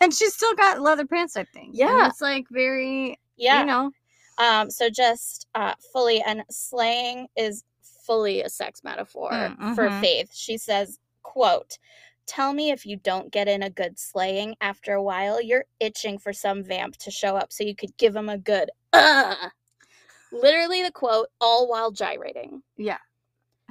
[0.00, 1.68] And she's still got leather pants, I think.
[1.70, 2.08] And Yeah.
[2.08, 3.60] it's like very, yeah.
[3.60, 3.90] you know,
[4.38, 7.64] Um so just uh fully and slaying is
[8.06, 10.00] fully a sex metaphor Mm, for mhm.
[10.00, 10.30] Faith.
[10.34, 11.78] She says, quote,
[12.26, 16.18] Tell me if you don't get in a good slaying after a while, you're itching
[16.18, 19.50] for some vamp to show up so you could give him a good uh
[20.32, 22.62] literally the quote, all while gyrating.
[22.76, 22.98] Yeah.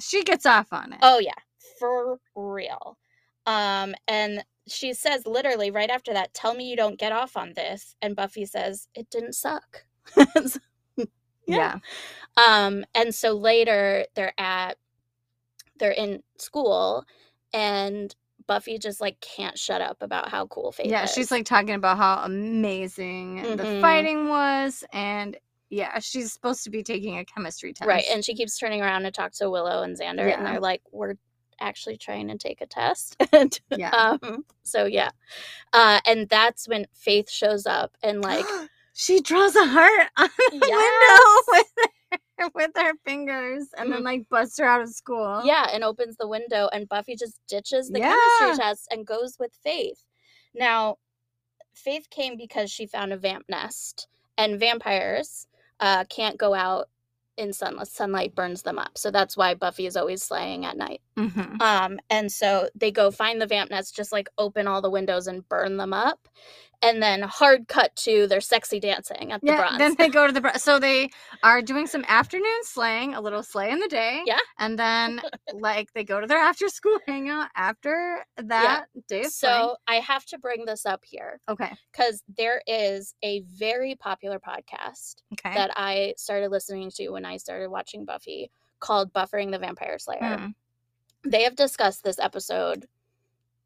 [0.02, 1.00] She gets off on it.
[1.02, 1.32] Oh yeah,
[1.80, 2.98] for real.
[3.46, 7.54] Um, and she says literally right after that, tell me you don't get off on
[7.56, 7.96] this.
[8.02, 9.86] And Buffy says, It didn't suck.
[11.48, 11.78] yeah.
[12.38, 14.78] Um, and so later they're at
[15.80, 17.04] they're in school
[17.54, 18.16] and
[18.48, 21.14] Buffy just like can't shut up about how cool Faith Yeah, is.
[21.14, 23.82] she's like talking about how amazing the Mhm.
[23.82, 25.38] fighting was and
[25.70, 27.88] yeah, she's supposed to be taking a chemistry test.
[27.88, 30.38] right, and she keeps turning around to talk to Willow and Xander, Yeah.
[30.38, 31.16] and they're like, "We're
[31.60, 33.90] actually trying to take a test." and, Yeah.
[33.90, 35.12] um, so yeah,
[35.74, 38.46] uh, and that's when Faith shows up and like
[38.94, 41.46] she draws a heart on the Yes.
[41.50, 41.62] window
[42.12, 45.42] with her, with her fingers and then like busts her out of school.
[45.44, 48.14] Yeah, and opens the window, and Buffy just ditches the Yeah.
[48.16, 50.04] chemistry test and goes with Faith.
[50.54, 50.98] Now,
[51.74, 55.48] Faith came because she found a vamp nest, and vampires
[55.80, 56.88] uh, can't go out
[57.38, 57.88] in sunlight.
[57.88, 61.02] Sunlight burns them up, so that's why Buffy is always slaying at night.
[61.18, 61.62] Mhm.
[61.62, 65.28] Um, and so they go find the vamp nest, just like open all the windows
[65.28, 66.28] and burn them up,
[66.84, 69.78] and then hard cut to their sexy dancing at the Yeah, bronze.
[69.78, 71.10] then they go to the br- so they
[71.42, 74.22] are doing some afternoon slaying, a little slay in the day.
[74.26, 74.38] Yeah.
[74.60, 75.22] and then
[75.54, 79.56] like they go to their after school hangout after that day of slaying.
[79.64, 84.40] so I have to bring this up here Okay, because there is a very popular
[84.40, 85.54] podcast okay.
[85.56, 90.20] that I started listening to when I started watching Buffy called Buffering the Vampire Slayer.
[90.38, 90.54] Mm,
[91.26, 92.86] They have discussed this episode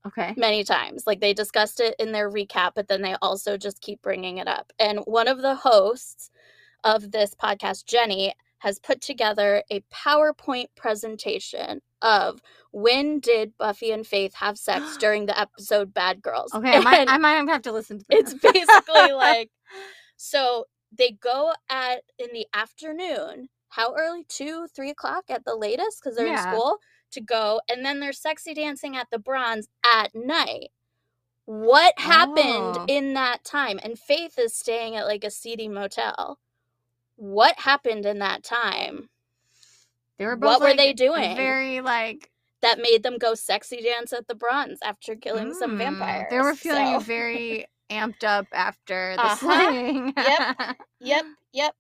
[0.08, 0.34] okay.
[0.38, 1.04] many times.
[1.06, 4.48] Like they discussed it in their recap, but then they also just keep bringing it
[4.48, 4.72] up.
[4.80, 6.32] And one of the hosts
[6.84, 12.42] of this podcast, Jenny, has put together a PowerPoint presentation of
[12.72, 16.54] when did Buffy and Faith have sex during the episode Bad Girls.
[16.54, 18.18] Okay, I might, I might have to listen to that.
[18.18, 19.52] it's basically like
[20.16, 20.66] so
[20.98, 26.16] they go at in the afternoon how early two three o'clock at the latest because
[26.18, 26.50] they're Yeah.
[26.50, 26.78] in school
[27.12, 30.70] to go and then they're sexy dancing at the bronze at night
[31.46, 32.38] what happened
[32.78, 32.86] Oh.
[32.88, 36.40] in that time and faith is staying at like a seedy motel
[37.16, 39.10] what happened in that time
[40.18, 44.12] they were both what were they doing Very like that made them go sexy dance
[44.14, 48.48] at the bronze after killing some mm, vampires They were feeling So- very amped up
[48.52, 49.36] after the Uh-huh.
[49.36, 50.14] slaying.
[50.18, 50.58] Yep.
[51.00, 51.76] yep yep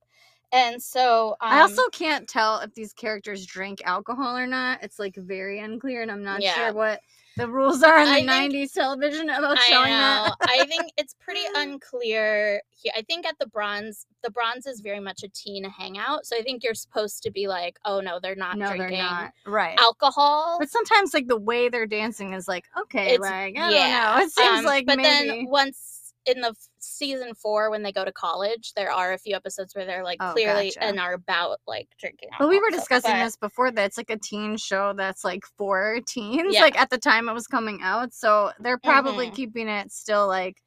[0.52, 4.84] and so um, I also can't tell if these characters drink alcohol or not.
[4.84, 6.56] It's like very unclear, and I'm not Yeah.
[6.56, 7.02] sure what
[7.36, 10.26] the rules are on the I think- 90s television about I showing know.
[10.26, 10.36] that.
[10.42, 12.94] I think it's pretty unclear here.
[12.98, 16.26] I think at the bronze, the bronze is very much a teen hangout.
[16.26, 19.04] So I think you're supposed to be like, oh no, they're not no, drinking they're
[19.04, 19.34] not.
[19.46, 19.78] Right.
[19.80, 20.58] alcohol.
[20.60, 24.18] But sometimes, like, the way they're dancing is like, okay, It's- like, I yeah, don't
[24.20, 24.24] know.
[24.26, 25.28] It seems Um, like but maybe.
[25.30, 25.97] then once
[26.28, 29.86] in the season four, when they go to college, there are a few episodes where
[29.86, 30.84] they're like Oh, clearly gotcha.
[30.84, 32.30] and are about like drinking.
[32.38, 35.46] But we were discussing but- this before that it's like a teen show that's like
[35.58, 36.62] for teens, Yeah.
[36.62, 38.13] like at the time it was coming out.
[38.13, 39.36] So they're probably Mhm.
[39.36, 40.62] keeping it still like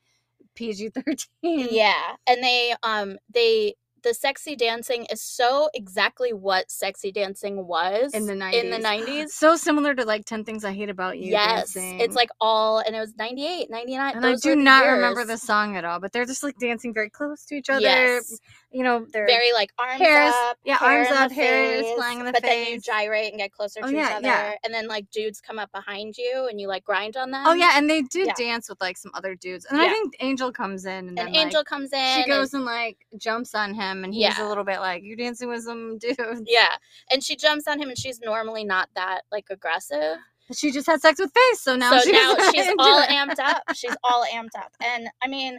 [0.54, 1.28] PG 13.
[1.70, 8.12] Yeah, and they um they the sexy dancing is so exactly what sexy dancing was
[8.14, 8.52] In the 90s.
[8.54, 9.28] In the 90s.
[9.30, 11.32] So similar to like 10 Things I Hate About You.
[11.32, 12.00] yes, dancing.
[12.00, 14.16] it's like all and it was 98, 99.
[14.16, 17.10] And I do not remember the song at all, but they're just like dancing very
[17.10, 17.80] close to each other.
[17.80, 18.38] Yes.
[18.72, 22.20] You know, they're Very like arms Hairs- up, yeah, hair arms up, hair is flying
[22.20, 24.54] in the but then you gyrate and get closer Oh, to yeah, each other, yeah.
[24.62, 27.42] and then like dudes come up behind you and you like grind on oh, them.
[27.48, 28.34] Oh yeah, and they did yeah.
[28.36, 29.64] dance with like some other dudes.
[29.68, 32.22] And I think Angel comes in and, and then Angel like, comes in.
[32.22, 35.48] she goes and like jumps on him and he's a little bit like, You're dancing
[35.48, 36.42] with some dudes.
[36.46, 36.76] yeah,
[37.10, 40.16] and she jumps on him, and she's normally not that like aggressive.
[40.52, 43.62] She just had sex with Faith, so now so she's, now she's all amped up.
[43.74, 44.72] She's all amped up.
[44.80, 45.58] And I mean,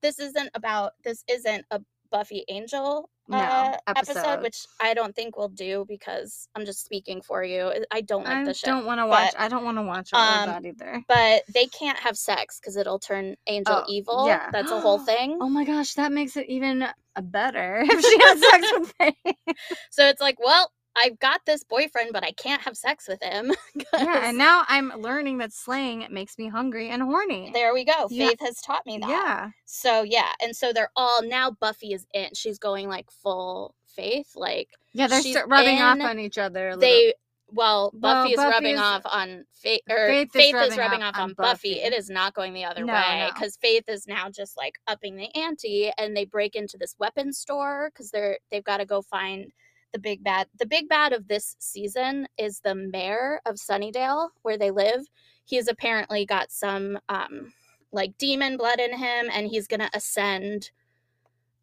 [0.00, 1.80] this isn't about this isn't a
[2.12, 4.16] Buffy Angel No, uh, episode.
[4.18, 4.42] episode.
[4.42, 7.62] which I don't think we'll do because I'm just speaking for you.
[7.68, 8.68] I- I don't like I the shit.
[8.68, 9.32] don't want to watch.
[9.38, 11.02] I don't want to watch all um, that either.
[11.08, 14.26] But they can't have sex because it'll turn Angel Oh, evil.
[14.28, 14.50] yeah.
[14.52, 15.38] That's a whole thing.
[15.40, 19.56] Oh my gosh, that makes it even uh, better if she had sex with Faith.
[19.90, 23.52] So it's like, well, I've got this boyfriend, but I can't have sex with him.
[23.94, 27.50] yeah, and now I'm learning that slaying makes me hungry and horny.
[27.52, 28.08] there we go.
[28.10, 28.28] Yeah.
[28.28, 29.08] Faith has taught me that.
[29.08, 29.50] Yeah.
[29.64, 32.28] So yeah, and so they're all now Buffy is in.
[32.34, 36.70] She's going like full faith, like Yeah, they're rubbing off on each other.
[36.70, 37.14] A they
[37.54, 40.78] well, Well, Buffy is rubbing off on Faith or er, Faith Faith, is is rubbing
[40.78, 41.74] rubbing off off on Buffy.
[41.74, 41.82] Buffy.
[41.82, 43.30] It is not going the other No, way no.
[43.32, 47.38] because Faith is now just like upping the ante, and they break into this weapons
[47.38, 49.52] store because they're they've got to go find
[49.92, 50.48] the big bad.
[50.58, 55.06] The big bad of this season is the mayor of Sunnydale, where they live.
[55.44, 57.52] He's apparently got some um
[57.92, 60.70] like demon blood in him, and he's gonna ascend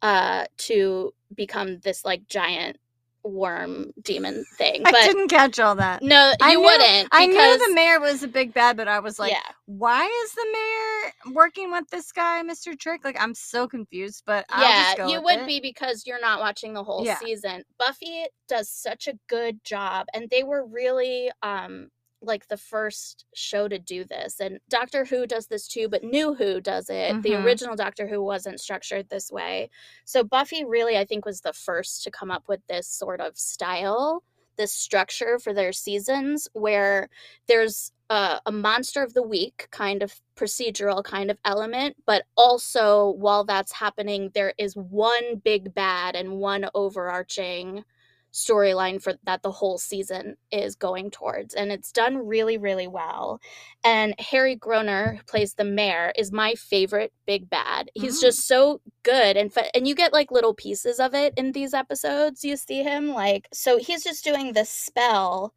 [0.02, 2.78] uh to become this like giant
[3.22, 4.82] worm demon thing.
[4.86, 6.02] I didn't catch all that.
[6.02, 7.08] no, you I knew- wouldn't.
[7.12, 10.32] I knew the mayor was a big bad, but I was like, yeah, why is
[10.32, 12.78] the mayor working with this guy, Mr.
[12.78, 13.04] Trick?
[13.04, 15.46] Like, I'm so confused, but I'll yeah, just go you would it.
[15.46, 17.18] be because you're not watching the whole Yeah.
[17.18, 17.64] season.
[17.78, 21.88] Buffy does such a good job, and they were really um
[22.22, 24.40] like the first show to do this.
[24.40, 27.22] And Doctor Who does this too, but New Who does it.
[27.22, 27.44] The Mhm.
[27.44, 29.70] original Doctor Who wasn't structured this way.
[30.04, 33.38] So Buffy really, I think, was the first to come up with this sort of
[33.38, 34.22] style,
[34.56, 37.08] this structure for their seasons where
[37.46, 43.10] there's uh, a monster of the week kind of procedural kind of element, but also
[43.10, 47.84] while that's happening, there is one big bad and one overarching
[48.32, 53.40] storyline for that the whole season is going towards and it's done really really well
[53.82, 58.22] and harry groener who plays the mayor is my favorite big bad he's Mm.
[58.22, 61.74] just so good and fa- and you get like little pieces of it in these
[61.74, 65.52] episodes you see him like so he's just doing this spell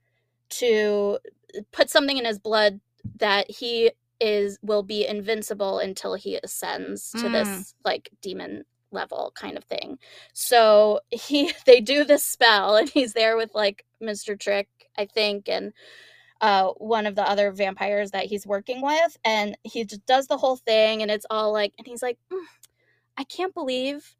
[0.49, 1.19] to
[1.71, 2.79] put something in his blood
[3.17, 7.31] that he is will be invincible until he ascends to Mm.
[7.33, 9.99] this like demon level kind of thing.
[10.33, 14.39] So he they do this spell and he's there with like Mr.
[14.39, 15.73] Trick, I think, and
[16.41, 20.37] uh one of the other vampires that he's working with and he just does the
[20.37, 22.43] whole thing and it's all like and he's like "Mm,
[23.17, 24.15] I can't believe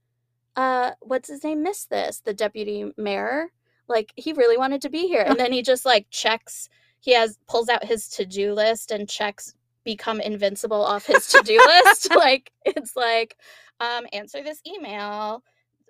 [0.55, 3.49] uh what's his name missed this the deputy mayor
[3.87, 7.37] like he really wanted to be here and then he just like checks he has
[7.47, 12.95] pulls out his to-do list and checks become invincible off his to-do list like it's
[12.95, 13.35] like
[13.83, 15.43] um answer this email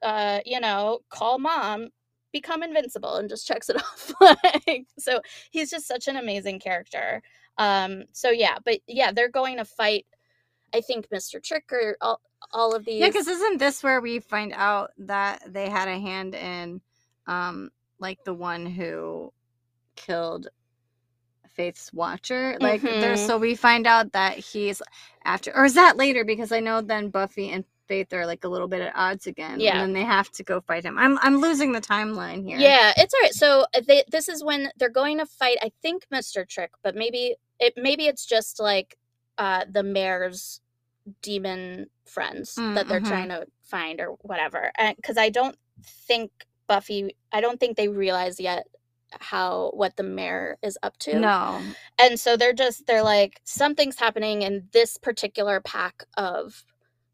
[0.03, 1.89] uh you know call mom
[2.33, 7.21] become invincible and just checks it off like so he's just such an amazing character
[7.59, 10.05] um so yeah but yeah they're going to fight
[10.73, 12.21] i think mr trick or all,
[12.53, 15.99] all of these Yeah, because isn't this where we find out that they had a
[15.99, 16.81] hand in,
[17.27, 19.33] um, like the one who
[19.95, 20.49] killed
[21.49, 22.57] Faith's Watcher?
[22.61, 23.15] Like, there.
[23.15, 23.17] Mhm.
[23.17, 24.81] So we find out that he's
[25.25, 26.25] after, or is that later?
[26.25, 29.59] Because I know then Buffy and Faith are like a little bit at odds again.
[29.59, 29.73] Yeah.
[29.73, 30.97] and then they have to go fight him.
[30.97, 32.57] I'm I'm losing the timeline here.
[32.57, 33.33] Yeah, it's all right.
[33.33, 35.57] So uh, they, this is when they're going to fight.
[35.61, 36.47] I think Mr.
[36.47, 38.97] Trick, but maybe it maybe it's just like
[39.37, 40.61] uh, the mayor's
[41.21, 43.07] demon friends Mm, that they're mhm.
[43.07, 44.71] trying to find or whatever.
[44.95, 46.31] Because I don't think
[46.67, 47.15] Buffy.
[47.31, 48.67] I don't think they realize yet
[49.19, 51.19] how what the mayor is up to.
[51.19, 51.61] No.
[51.99, 56.63] and so they're just they're like something's happening in this particular pack of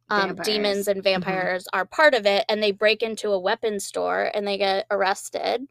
[0.10, 4.32] um, demons and vampires are part of it and they break into a weapons store
[4.34, 5.67] and they get arrested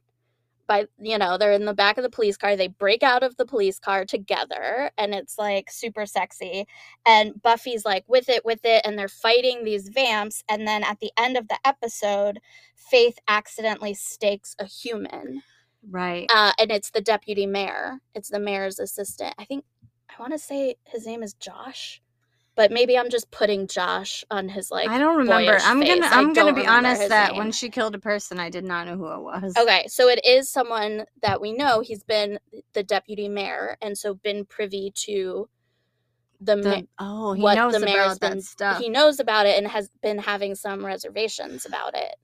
[0.66, 3.36] by you know they're in the back of the police car they break out of
[3.36, 6.66] the police car together and it's like super sexy
[7.06, 11.00] and buffy's like with it with it and they're fighting these vamps and then at
[11.00, 12.38] the end of the episode
[12.76, 15.42] faith accidentally stakes a human
[15.90, 16.26] Right.
[16.34, 18.00] uh, and it's the deputy mayor.
[18.14, 19.34] It's the mayor's assistant.
[19.38, 19.64] I think
[20.10, 22.02] I want to say his name is Josh,
[22.58, 24.88] but maybe I'm just putting Josh on his like.
[24.88, 25.58] I don't remember.
[25.62, 26.10] I'm gonna face.
[26.12, 27.38] I'm gonna be honest that name.
[27.38, 29.56] when she killed a person, I did not know who it was.
[29.56, 31.78] Okay, so it is someone that we know.
[31.82, 32.40] He's been
[32.72, 35.48] the deputy mayor, and so been privy to
[36.40, 36.56] the.
[36.56, 38.78] ma- oh, he what knows the mayor's about that been- stuff.
[38.80, 42.16] he knows about it and has been having some reservations about it,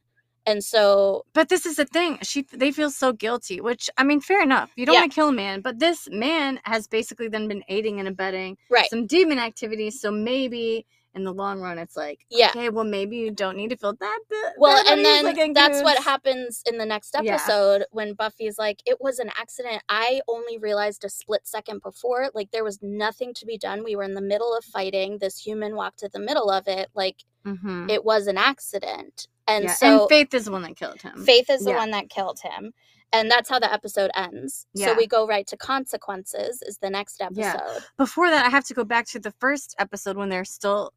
[0.46, 2.18] and so But this is the thing.
[2.22, 4.72] She they feel so guilty, which I mean, fair enough.
[4.76, 5.00] You don't Yeah.
[5.02, 8.56] want to kill a man, but this man has basically then been aiding and abetting
[8.70, 10.00] right, some demon activities.
[10.00, 12.48] So maybe in the long run, it's like, Yeah.
[12.48, 14.20] okay, well, maybe you don't need to feel that.
[14.58, 17.34] Well, that and then like, that's what happens in the next Yeah.
[17.34, 19.80] episode when Buffy's like, it was an accident.
[19.88, 22.30] I only realized a split second before.
[22.34, 23.84] Like, there was nothing to be done.
[23.84, 25.18] We were in the middle of fighting.
[25.18, 26.90] This human walked to the middle of it.
[26.94, 27.88] Like, Mhm.
[27.88, 29.28] it was an accident.
[29.46, 31.24] And Yeah, so and Faith is the one that killed him.
[31.24, 31.76] Faith is the Yeah.
[31.76, 32.72] one that killed him.
[33.12, 34.66] And that's how the episode ends.
[34.74, 34.86] Yeah.
[34.88, 37.40] So we go right to consequences, is the next episode.
[37.40, 37.78] Yeah.
[37.96, 40.92] Before that, I have to go back to the first episode when they're still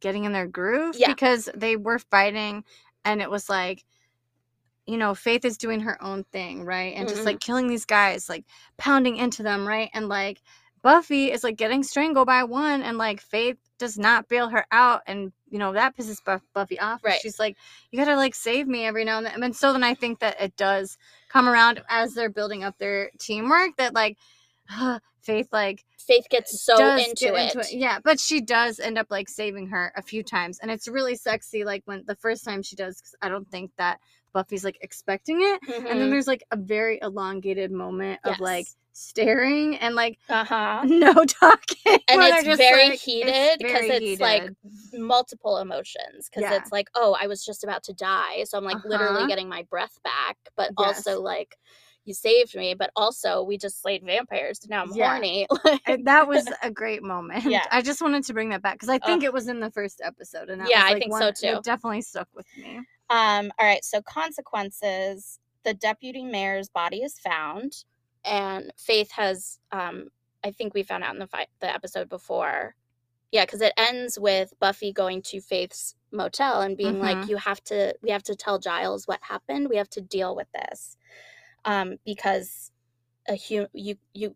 [0.00, 1.08] getting in their groove Yeah.
[1.08, 2.64] because they were fighting,
[3.04, 3.84] and it was like,
[4.86, 6.94] you know, Faith is doing her own thing, right?
[6.96, 7.12] And Mhm.
[7.12, 8.44] just like killing these guys, like
[8.78, 9.90] pounding into them, right?
[9.94, 10.42] And like
[10.82, 15.02] Buffy is like getting strangled by one, and like Faith does not bail her out,
[15.06, 17.04] and you know that pisses Buff- Buffy off.
[17.04, 17.20] Right.
[17.20, 17.56] She's like,
[17.92, 20.40] "You gotta like save me every now and then." And so then I think that
[20.40, 24.16] it does come around as they're building up their teamwork that like
[25.22, 27.72] Faith like Faith gets so into get it.
[27.72, 31.14] Yeah, but she does end up like saving her a few times, and it's really
[31.14, 31.64] sexy.
[31.64, 34.00] Like when the first time she does, 'cause I don't think that
[34.32, 36.10] Buffy's like expecting it, and then Mhm.
[36.10, 40.82] there's like a very elongated moment of like staring and like uh-huh.
[40.86, 44.50] no talking, and it's very like- heated because it's, like
[44.92, 46.56] multiple emotions because Yeah.
[46.56, 49.26] it's like oh i was just about to die so i'm like literally Uh-huh.
[49.26, 51.06] getting my breath back but Yes.
[51.06, 51.56] also like
[52.04, 55.08] you saved me but also we just slayed vampires now i'm Yeah.
[55.08, 55.46] horny
[55.86, 57.44] And that was a great moment.
[57.44, 57.64] Yeah.
[57.70, 60.00] I just wanted to bring that back because I think it was in the first
[60.04, 61.56] episode, and Yeah, was, I like, think so, too.
[61.58, 62.80] It definitely stuck with me.
[63.12, 67.84] Um all right so consequences the deputy mayor's body is found
[68.24, 70.08] and faith has um
[70.44, 72.74] i think we found out in the fi- the episode before
[73.30, 77.28] yeah because it ends with buffy going to faith's motel and being like Mhm.
[77.28, 80.48] you have to we have to tell giles what happened we have to deal with
[80.52, 80.96] this
[81.64, 82.72] um because
[83.28, 84.34] a hu- you you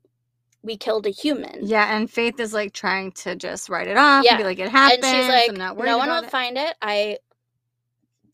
[0.62, 1.61] we killed a human.
[1.64, 4.59] Yeah, and Faith is like trying to just write it off Yeah, and be like,
[4.59, 5.05] it happened.
[5.05, 6.31] and she's like, I'm not worried no one will it.
[6.31, 6.74] find it.
[6.83, 7.18] I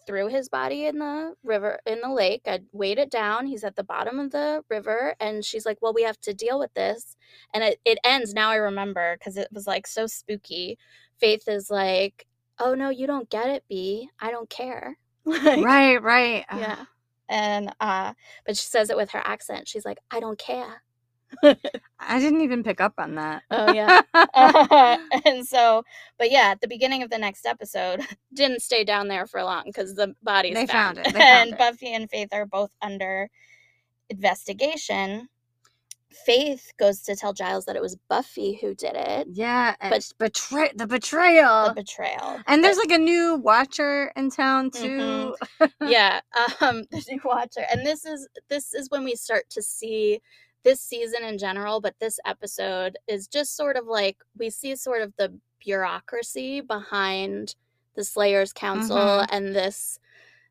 [0.06, 2.42] threw his body in the river in the lake.
[2.46, 3.46] I weighed it down.
[3.46, 6.58] He's at the bottom of the river, and she's like, "Well, we have to deal
[6.58, 7.16] with this."
[7.54, 8.34] And it it ends.
[8.34, 10.78] Now I remember because it was like so spooky.
[11.18, 12.26] Faith is like,
[12.58, 14.08] "Oh no, you don't get it, B.
[14.20, 16.44] I don't care." Like, right, right.
[16.56, 16.84] Yeah.
[17.28, 19.68] And uh, but she says it with her accent.
[19.68, 20.82] She's like, "I don't care."
[21.42, 23.42] I didn't even pick up on that.
[23.50, 24.00] Oh yeah.
[24.14, 25.84] Uh, and so,
[26.18, 28.00] but yeah, at the beginning of the next episode,
[28.34, 31.50] didn't stay down there for long because the body's They found it, they found and
[31.52, 31.58] it.
[31.58, 33.28] Buffy and Faith are both under
[34.10, 35.28] investigation.
[36.26, 39.28] Faith goes to tell Giles that it was Buffy who did it.
[39.32, 41.68] yeah, But- betray the betrayal.
[41.68, 42.38] The betrayal.
[42.46, 45.34] and there's But- like a new watcher in town too.
[45.80, 46.20] yeah,
[46.60, 50.20] um, the new watcher, and this is this is when we start to see
[50.64, 55.02] this season in general, but this episode is just sort of like we see sort
[55.02, 55.32] of the
[55.64, 57.54] bureaucracy behind
[57.96, 59.26] the Slayers Council Mhm.
[59.30, 59.98] and this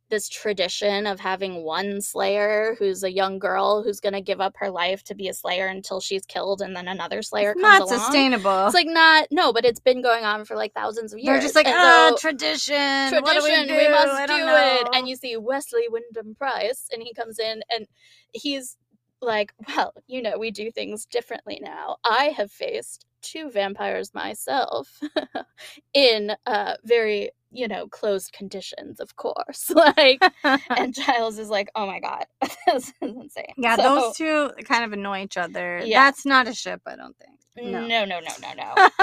[0.10, 4.58] this tradition of having one slayer who's a young girl who's going to give up
[4.58, 7.80] her life to be a slayer until she's killed and then another slayer It's comes
[7.80, 7.98] not along.
[8.04, 8.66] sustainable.
[8.66, 11.36] It's like not no, but it's been going on for like thousands of years.
[11.36, 12.76] They're just like, And ah, so- tradition.
[13.10, 13.62] tradition.
[13.62, 13.90] We, do?
[13.90, 14.88] must do it.
[14.94, 17.88] And you see Wesley Wyndam-Pryce, and he comes in and
[18.34, 18.76] he's
[19.22, 21.98] like, Well, you know, we do things differently now.
[22.06, 25.00] I have faced two vampires myself
[25.94, 29.70] in uh, very, you know, closed conditions, of course.
[29.76, 30.22] Like,
[30.70, 32.26] and Giles is like, Oh my God,
[32.68, 33.54] this is insane.
[33.58, 35.82] yeah, So- those two kind of annoy each other.
[35.84, 36.06] Yeah.
[36.06, 37.32] That's not a ship, I don't think.
[37.58, 38.06] No, No.
[38.06, 38.54] no, no, no,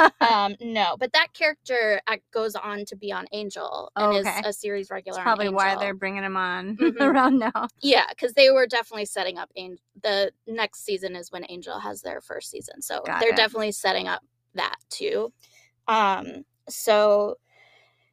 [0.01, 0.27] no.
[0.27, 4.39] um, no, but that character uh, goes on to be on Angel and Okay.
[4.41, 5.17] is a series regular.
[5.19, 6.99] That's probably why they're bringing him on Mhm.
[6.99, 7.69] around now.
[7.83, 9.51] Yeah, because they were definitely setting up.
[9.57, 9.83] Angel.
[10.03, 13.37] The next season is when Angel has their first season, so Got they're it.
[13.37, 14.23] definitely setting up
[14.55, 15.31] that too.
[15.87, 17.37] Um, so,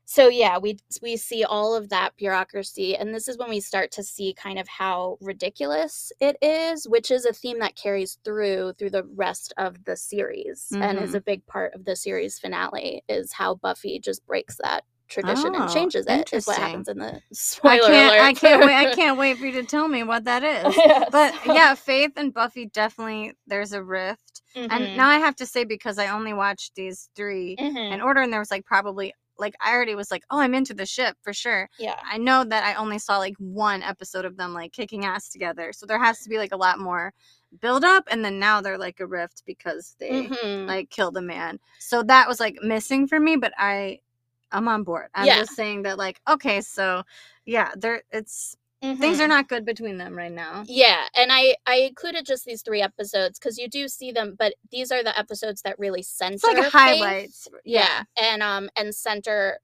[0.06, 3.92] so yeah, we we see all of that bureaucracy, and this is when we start
[3.92, 8.74] to see kind of how ridiculous it is, which is a theme that carries through
[8.78, 13.04] through the rest of the series, and is a big part of the series finale.
[13.10, 16.32] Is how Buffy just breaks that tradition and Oh, changes it.
[16.34, 18.22] Is what happens in the spoiler I can't alert.
[18.22, 20.76] I can't wait I can't wait for you to tell me what that is.
[21.12, 24.42] But yeah, Faith and Buffy definitely there's a rift.
[24.56, 24.68] Mhm.
[24.72, 27.92] And now I have to say because I only watched these 3 Mhm.
[27.94, 30.74] in order and there was like probably like I already was like, "Oh, I'm into
[30.74, 31.96] the ship for sure." yeah.
[32.10, 35.74] I know that I only saw like one episode of them like kicking ass together.
[35.74, 37.14] So there has to be like a lot more
[37.62, 40.68] build up and then now they're like a rift because they Mhm.
[40.68, 41.60] like killed a man.
[41.80, 44.00] So that was like missing for me, but I
[44.52, 45.10] I'm on board.
[45.16, 45.34] I'm Yeah.
[45.34, 47.04] just saying that like okay, so
[47.46, 48.56] yeah, there it's
[49.00, 49.22] things Mhm.
[49.22, 50.64] are not good between them right now.
[50.68, 54.54] Yeah, and I I included just these three episodes because you do see them, but
[54.72, 56.36] these are the episodes that really center.
[56.36, 57.48] It's like highlights.
[57.64, 59.60] Yeah, and um and center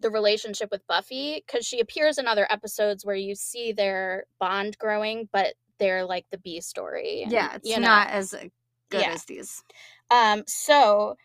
[0.00, 4.76] the relationship with Buffy because she appears in other episodes where you see their bond
[4.78, 7.22] growing, but they're like the B story.
[7.22, 7.88] and, Yeah, it's you know.
[7.88, 8.44] not as uh,
[8.90, 9.12] good Yeah.
[9.12, 9.62] as these.
[10.10, 11.16] Um, so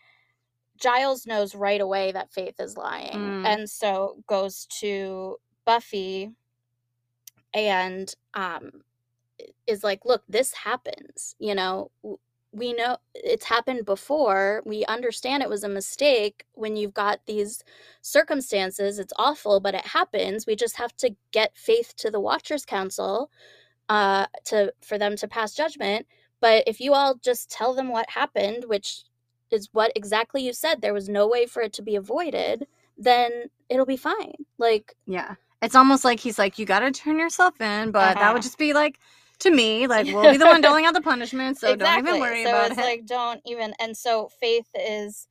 [0.76, 3.46] Giles knows right away that Faith is lying, Mm.
[3.46, 6.30] and so goes to Buffy
[7.54, 8.82] and um
[9.66, 11.34] is like, "Look, this happens.
[11.38, 11.90] You know,
[12.52, 14.62] we know it's happened before.
[14.66, 17.64] We understand it was a mistake when you've got these
[18.02, 18.98] circumstances.
[18.98, 20.46] It's awful, but it happens.
[20.46, 23.30] We just have to get Faith to the Watchers Council
[23.88, 26.06] uh to for them to pass judgment
[26.40, 29.04] but if you all just tell them what happened, which
[29.50, 33.50] is what exactly you said, there was no way for it to be avoided, then
[33.68, 34.34] it'll be fine.
[34.58, 35.36] Like, Yeah.
[35.62, 38.32] It's almost like he's like, you got to turn yourself in, but that Uh-huh.
[38.32, 38.98] would just be like,
[39.40, 42.44] to me, like, we'll be the one doling out the punishment, so don't even worry
[42.44, 42.78] so about it's it.
[42.78, 43.74] like don't even.
[43.80, 45.28] And so Faith is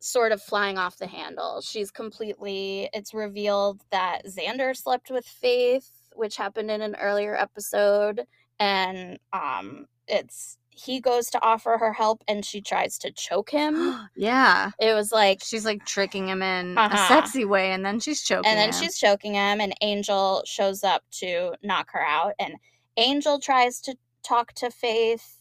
[0.00, 1.60] sort of flying off the handle.
[1.60, 2.88] She's completely.
[2.92, 8.26] It's revealed that Xander slept with Faith, which happened in an earlier episode,
[8.58, 13.74] and um, it's he goes to offer her help, and she tries to choke him.
[14.16, 14.70] yeah.
[14.78, 16.94] It was like She's like tricking him in Uh-huh.
[16.94, 18.74] a sexy way, and then she's choking and then him.
[18.74, 22.54] she's choking him and angel shows up to knock her out and
[22.98, 25.32] angel tries to talk to faith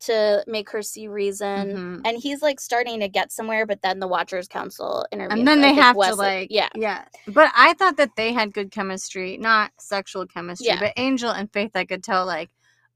[0.00, 2.00] to make her see reason Mhm.
[2.04, 5.60] and he's like starting to get somewhere but then the watchers council intervenes and then
[5.60, 9.70] they have to like yeah yeah but i thought that they had good chemistry not
[9.78, 10.80] sexual chemistry Yeah.
[10.80, 12.50] but angel and faith i could tell like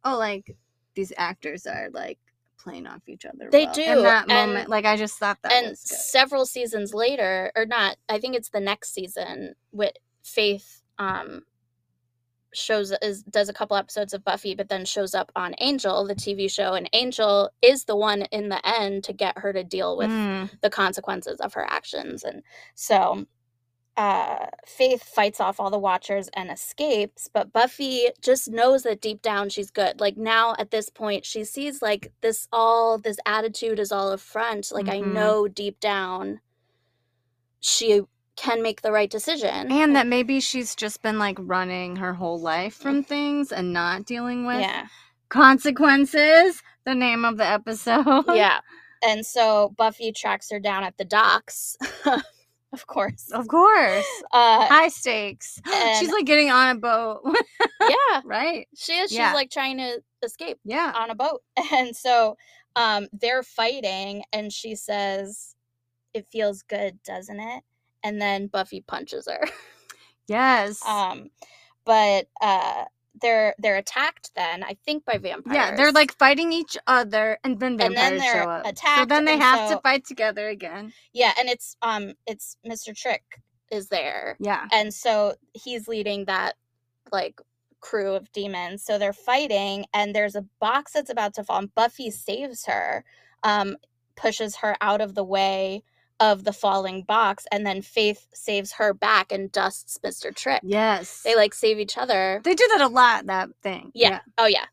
[0.04, 0.56] oh like
[0.96, 2.18] these actors are like
[2.58, 5.38] playing off each other They well do, in that and- moment like i just thought
[5.42, 9.92] that and several seasons later or not i think it's the next season with
[10.24, 11.42] faith um
[12.54, 16.14] shows is does a couple episodes of Buffy, but then shows up on Angel, the
[16.14, 19.94] TV show, and Angel is the one in the end to get her to deal
[19.94, 20.48] with Mm.
[20.62, 22.24] the consequences of her actions.
[22.24, 22.42] And
[22.74, 23.26] so
[23.96, 29.22] uh, Faith fights off all the Watchers and escapes, but Buffy just knows that deep
[29.22, 30.00] down she's good.
[30.00, 34.18] Like now at this point, she sees like this all this attitude is all a
[34.18, 34.70] front.
[34.72, 35.12] Like I Mhm.
[35.12, 36.40] know deep down
[37.60, 38.02] she
[38.36, 39.72] can make the right decision.
[39.72, 44.04] And that maybe she's just been like running her whole life from things and not
[44.04, 44.86] dealing with yeah.
[45.30, 46.62] consequences.
[46.84, 48.24] The name of the episode.
[48.34, 48.60] Yeah.
[49.02, 51.76] And so Buffy tracks her down at the docks.
[52.76, 53.30] of course.
[53.32, 54.06] Of course.
[54.32, 55.60] Uh, High stakes.
[55.98, 57.22] She's like getting on a boat.
[57.80, 58.68] yeah, right.
[58.76, 59.10] she is.
[59.10, 59.32] She's Yeah.
[59.32, 60.92] like trying to escape Yeah.
[60.94, 61.42] on a boat.
[61.72, 62.36] And so
[62.76, 65.54] um, they're fighting, and she says,
[66.12, 67.62] It feels good, doesn't it?
[68.04, 69.40] And then Buffy punches her.
[70.28, 70.84] Yes.
[70.86, 71.30] Um,
[71.84, 72.84] but uh,
[73.22, 75.54] they're they're attacked then, I think, by vampires.
[75.54, 78.78] yeah, they're like fighting each other, and then And vampires then they're show up.
[78.78, 80.92] so then they have so- to fight together again.
[81.12, 82.96] yeah, and it's um it's Mr.
[82.96, 83.22] Trick
[83.70, 84.36] is there.
[84.40, 84.66] Yeah.
[84.72, 86.54] and so he's leading that
[87.12, 87.40] like
[87.80, 91.74] crew of demons so they're fighting and there's a box that's about to fall and
[91.74, 93.04] buffy saves her
[93.44, 93.76] um
[94.16, 95.82] pushes her out of the way
[96.20, 101.22] of the falling box and then faith saves her back and dusts mr trick Yes.
[101.22, 103.26] they like save each other They do that a lot.
[103.26, 103.90] That thing.
[103.94, 104.20] yeah.
[104.38, 104.64] oh yeah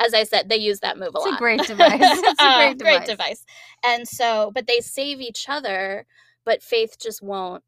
[0.00, 2.00] as i said they use that move a It's a lot great device.
[2.00, 3.44] It's a Uh, great device.
[3.84, 6.04] and so but they save each other
[6.44, 7.62] but faith just won't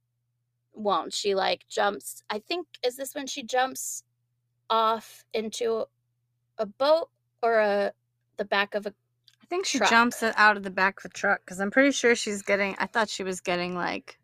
[0.73, 4.03] won't she like jumps i think is this when she jumps
[4.71, 5.85] off into
[6.59, 7.09] a boat
[7.43, 7.93] or a
[8.39, 8.95] the back of a
[9.51, 9.91] think she truck.
[9.91, 12.75] jumps out of the back of a truck because I'm pretty sure she's getting.
[12.79, 14.17] I thought she was getting like.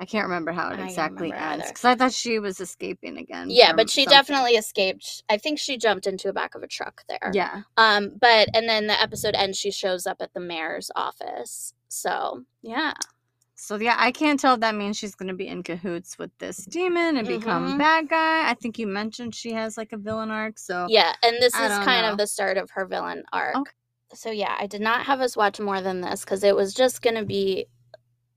[0.00, 3.46] I can't remember how it exactly ends because I thought she was escaping again.
[3.50, 4.18] yeah but she something.
[4.18, 7.62] definitely escaped i think she jumped into the back of a truck there Yeah.
[7.76, 12.42] um but and then the episode ends she shows up at the mayor's office so
[12.62, 12.94] yeah
[13.54, 16.56] So yeah, I can't tell if that means she's gonna be in cahoots with this
[16.64, 17.78] demon and become Mhm.
[17.78, 18.50] bad guy.
[18.50, 20.58] I think you mentioned she has like a villain arc.
[20.58, 22.12] So Yeah, and this I is kind know.
[22.12, 23.54] of the start of her villain arc.
[23.54, 23.70] Okay.
[24.14, 27.02] So yeah, I did not have us watch more than this because it was just
[27.02, 27.66] gonna be.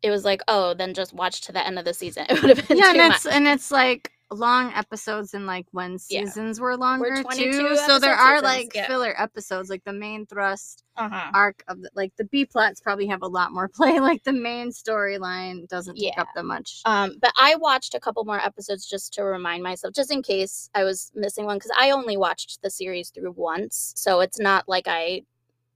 [0.01, 2.25] It was like, oh, then just watch to the end of the season.
[2.29, 3.33] It would have been yeah, and it's much.
[3.33, 6.21] and it's like long episodes and like when Yeah.
[6.25, 7.75] seasons were longer 22 too.
[7.77, 8.87] So there are seasons, like yeah.
[8.87, 11.31] filler episodes, like the main thrust Uh-huh.
[11.33, 13.99] arc of the, like the B plots probably have a lot more play.
[13.99, 16.81] Like the main storyline doesn't take up that much.
[16.85, 20.69] Um, but I watched a couple more episodes just to remind myself, just in case
[20.75, 24.67] I was missing one, because I only watched the series through once, so it's not
[24.67, 25.21] like I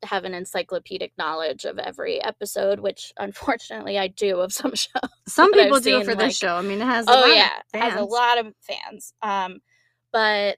[0.03, 5.09] have an encyclopedic knowledge of every episode, which unfortunately I do of some shows.
[5.27, 6.55] Some I've people do seen, for this show.
[6.55, 8.09] I mean, it has a oh lot yeah of has a fans.
[8.11, 9.59] lot of fans um
[10.11, 10.57] but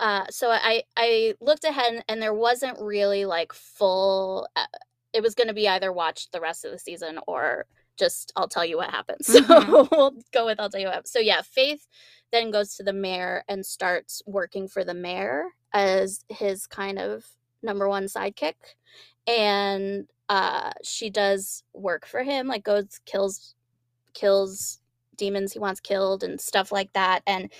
[0.00, 4.64] uh so i i looked ahead and there wasn't really like full uh,
[5.12, 7.66] it was going to be either watch the rest of the season or
[7.98, 9.88] just i'll tell you what happens so Mhm.
[9.90, 11.12] we'll go with i'll tell you what happens.
[11.12, 11.86] so yeah faith
[12.32, 17.24] then goes to the mayor and starts working for the mayor as his kind of
[17.62, 18.54] number one sidekick
[19.26, 23.54] and uh she does work for him like goes kills
[24.14, 24.80] kills
[25.16, 27.50] demons he wants killed and stuff like that and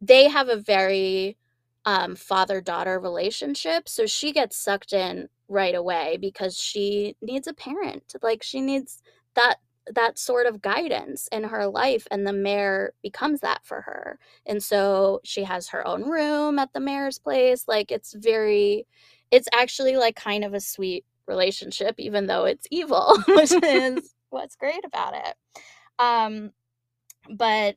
[0.00, 1.36] they have a very
[1.84, 7.54] um father daughter relationship so she gets sucked in right away because she needs a
[7.54, 9.02] parent like she needs
[9.34, 9.56] that
[9.92, 14.62] that sort of guidance in her life and the mayor becomes that for her and
[14.62, 18.86] so she has her own room at the mayor's place like it's very
[19.32, 24.54] it's actually like kind of a sweet relationship even though it's evil which is what's
[24.54, 25.34] great about it.
[25.98, 26.52] Um
[27.36, 27.76] but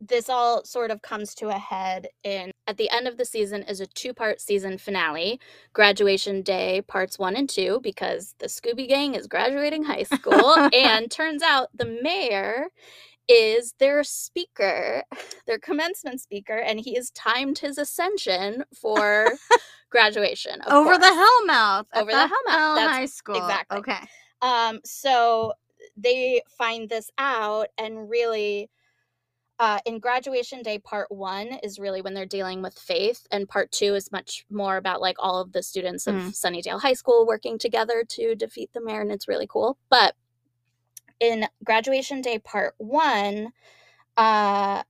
[0.00, 3.62] this all sort of comes to a head in at the end of the season
[3.64, 5.38] is a two-part season finale
[5.74, 11.10] graduation day parts one and two because the scooby gang is graduating high school and
[11.10, 12.68] turns out the mayor
[13.30, 15.02] is their speaker
[15.46, 19.28] their commencement speaker and he has timed his ascension for
[19.90, 21.06] graduation of over the.
[21.06, 21.86] Hellmouth.
[21.94, 23.36] Over the Hellmouth, Hell that's- High School.
[23.36, 23.78] exactly.
[23.78, 23.98] Okay.
[24.42, 25.52] Um, so
[25.96, 28.70] they find this out, and really,
[29.58, 33.70] uh, in graduation day, part one is really when they're dealing with faith, and part
[33.72, 36.28] two is much more about like all of the students of Mm.
[36.32, 39.76] Sunnydale High School working together to defeat the mayor, and it's really cool.
[39.90, 40.14] But
[41.20, 43.52] in graduation day, part one,
[44.16, 44.82] uh,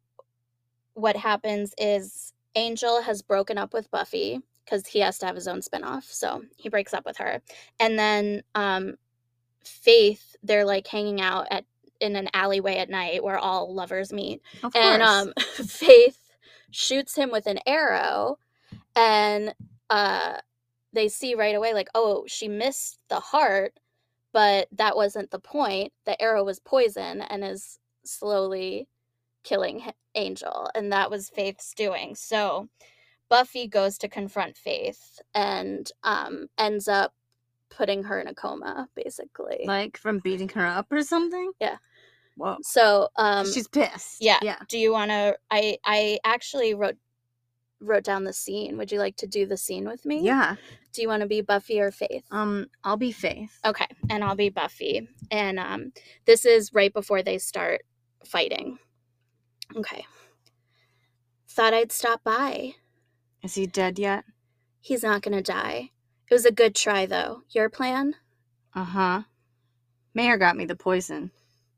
[0.95, 5.49] what happens is Angel has broken up with Buffy because he has to have his
[5.49, 6.05] own spinoff.
[6.05, 7.43] So he breaks up with her.
[7.78, 8.97] And then um
[9.64, 11.64] Faith, they're like hanging out at
[12.01, 14.43] in an alleyway at night where all lovers meet.
[14.74, 16.18] And um Faith
[16.70, 18.39] shoots him with an arrow,
[18.97, 19.55] and
[19.89, 20.39] uh,
[20.93, 23.74] they see right away, like, oh, she missed the heart,
[24.33, 25.93] but that wasn't the point.
[26.07, 28.89] The arrow was poison and is slowly
[29.45, 29.83] killing
[30.14, 32.14] Angel, and that was Faith's doing.
[32.14, 32.68] So
[33.28, 37.14] Buffy goes to confront Faith and um, ends up
[37.70, 39.64] putting her in a coma, basically.
[39.64, 41.53] Like from beating her up or something?
[41.61, 41.76] Yeah.
[42.37, 42.57] Whoa.
[42.62, 44.16] so um, She's pissed.
[44.20, 44.39] yeah.
[44.43, 44.57] Yeah.
[44.68, 45.37] do you want to?
[45.51, 46.97] I I actually wrote
[47.81, 48.76] wrote down the scene.
[48.76, 50.22] Would you like to do the scene with me?
[50.22, 50.57] Yeah.
[50.93, 52.24] Do you want to be Buffy or Faith?
[52.31, 53.59] Um, I'll be Faith.
[53.64, 55.09] Okay, and I'll be Buffy.
[55.31, 55.93] And um,
[56.26, 57.83] this is right before they start
[58.24, 58.78] fighting.
[59.76, 60.05] Okay.
[61.49, 62.74] Thought I'd stop by.
[63.43, 64.24] Is he dead yet?
[64.81, 65.91] He's not gonna die.
[66.31, 67.43] It was a good try, though.
[67.51, 68.14] Your plan?
[68.74, 69.22] Uh huh.
[70.14, 71.31] Mayor got me the poison.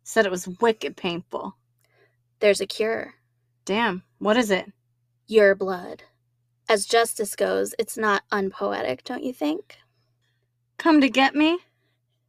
[0.05, 1.57] Said it was wicked painful.
[2.40, 3.14] There's a cure.
[3.64, 4.03] Damn.
[4.18, 4.70] What is it?
[5.33, 6.03] Your blood.
[6.68, 9.78] As justice goes, it's not unpoetic, don't you think?
[10.76, 11.59] Come to get me?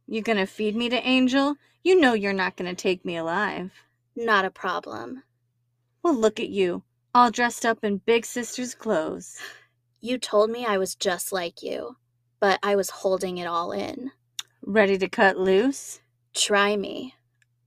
[0.06, 1.56] You gonna feed me to Angel?
[1.82, 3.72] You know you're not gonna take me alive.
[4.16, 5.22] Not a problem.
[6.02, 6.82] Well, look at you,
[7.14, 9.36] all dressed up in Big Sister's clothes.
[10.00, 11.96] You told me I was just like you,
[12.40, 14.12] but I was holding it all in.
[14.62, 16.00] Ready to cut loose?
[16.32, 17.16] Try me.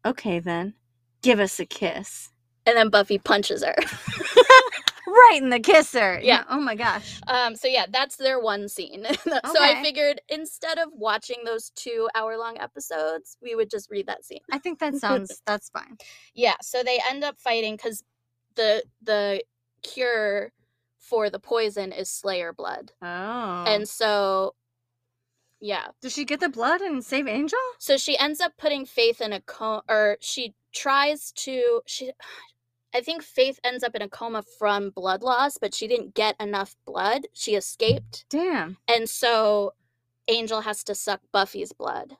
[0.03, 0.73] Okay then.
[1.21, 2.29] Give us a kiss.
[2.65, 3.75] And then Buffy punches her.
[5.07, 6.19] Right in the kisser.
[6.21, 6.43] Yeah.
[6.49, 7.21] Oh my gosh.
[7.27, 9.05] Um, so yeah, that's their one scene.
[9.23, 14.07] so I figured instead of watching those two hour long episodes, we would just read
[14.07, 14.41] that scene.
[14.51, 15.97] I think that sounds that's fine.
[16.35, 18.03] Yeah, so they end up fighting because
[18.55, 19.43] the the
[19.81, 20.51] cure
[20.99, 22.91] for the poison is Slayer blood.
[23.01, 23.63] Oh.
[23.65, 24.55] And so
[25.61, 25.87] yeah.
[26.01, 27.59] does she get the blood and save Angel?
[27.79, 32.11] So she ends up putting Faith in a coma or she tries to she
[32.97, 36.35] I think Faith ends up in a coma from blood loss, but she didn't get
[36.39, 37.27] enough blood.
[37.33, 38.25] She escaped.
[38.29, 38.77] Damn.
[38.87, 39.73] And so
[40.27, 42.17] Angel has to suck Buffy's blood.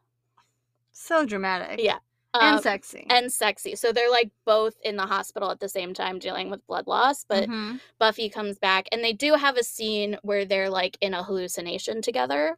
[0.91, 1.80] So dramatic.
[1.84, 1.97] Yeah.
[2.34, 3.07] And Um, sexy.
[3.09, 3.75] and sexy.
[3.75, 7.23] So they're like both in the hospital at the same time dealing with blood loss,
[7.28, 7.80] but Mhm.
[7.97, 12.01] Buffy comes back and they do have a scene where they're like in a hallucination
[12.03, 12.57] together.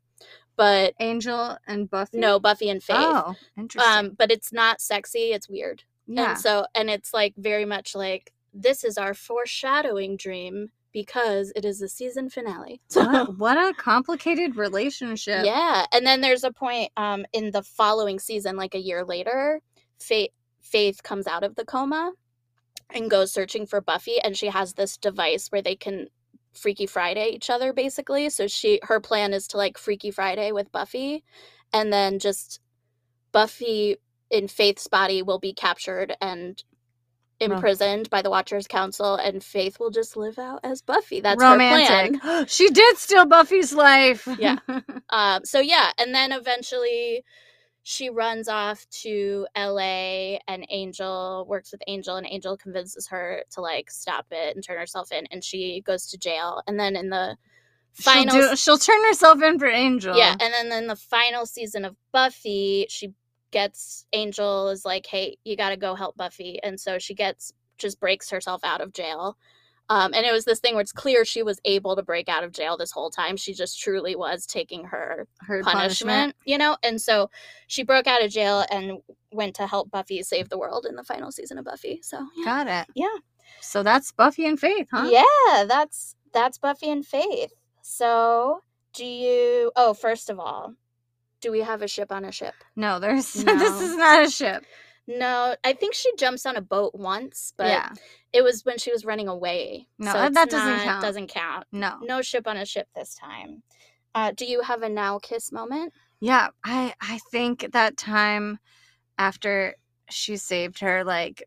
[0.57, 2.17] But Angel and Buffy.
[2.17, 2.97] no, Buffy and Faith.
[2.99, 3.89] Oh, interesting.
[3.93, 5.83] um, but it's not sexy, it's weird.
[6.09, 6.31] Yeah.
[6.31, 11.65] And so and it's like very much like this is our foreshadowing dream because it
[11.65, 12.81] is the season finale.
[12.89, 15.45] So what, what a complicated relationship.
[15.45, 19.61] Yeah, and then there's a point um in the following season, like a year later,
[19.99, 20.31] Faith
[20.61, 22.13] Faith comes out of the coma
[22.89, 26.07] and goes searching for Buffy, and she has this device where they can
[26.53, 28.29] Freaky Friday each other, basically.
[28.31, 31.23] So she her plan is to like Freaky Friday with Buffy,
[31.71, 32.59] and then just
[33.31, 33.97] Buffy
[34.31, 36.63] in Faith's body will be captured and
[37.39, 41.21] imprisoned by the Watchers Council, and Faith will just live out as Buffy.
[41.21, 42.13] That's her plan.
[42.13, 42.49] Romantic.
[42.49, 44.27] she did steal Buffy's life.
[44.39, 44.57] Yeah.
[45.11, 47.23] Um, so yeah, and then eventually
[47.81, 53.61] she runs off to LA and Angel works with Angel and Angel convinces her to
[53.61, 56.61] like stop it and turn herself in and she goes to jail.
[56.67, 57.35] And then in the
[57.93, 60.15] she'll, final do, she'll turn herself in for Angel.
[60.15, 63.13] Yeah, and then in the final season of Buffy, she
[63.51, 67.53] gets Angel is like, "Hey, you got to go help Buffy." And so she gets
[67.77, 69.37] just breaks herself out of jail.
[69.91, 72.43] Um, and it was this thing where it's clear she was able to break out
[72.43, 73.35] of jail this whole time.
[73.35, 76.77] She just truly was taking her her punishment, you know?
[76.83, 77.31] And so
[77.65, 78.99] she broke out of jail and
[79.31, 82.01] went to help Buffy save the world in the final season of Buffy.
[82.03, 82.45] So, yeah.
[82.45, 82.87] Got it.
[82.95, 83.17] Yeah.
[83.61, 85.09] So that's Buffy and Faith, huh?
[85.11, 87.51] Yeah, that's that's Buffy and Faith.
[87.81, 88.61] So,
[88.93, 90.75] do you Oh, first of all,
[91.41, 92.53] do we have a ship on a ship?
[92.75, 94.63] No, there's this is not a ship.
[95.07, 97.89] No, I think she jumps on a boat once, but yeah.
[98.31, 99.87] it was when she was running away.
[99.97, 101.01] No, so that- doesn't not- count.
[101.01, 101.65] Doesn't count.
[101.71, 101.97] No.
[102.01, 103.63] No ship on a ship this time.
[104.13, 105.93] Uh, do you have a now kiss moment?
[106.19, 108.59] Yeah, I I think that time
[109.17, 109.75] after
[110.09, 111.43] she saved her, like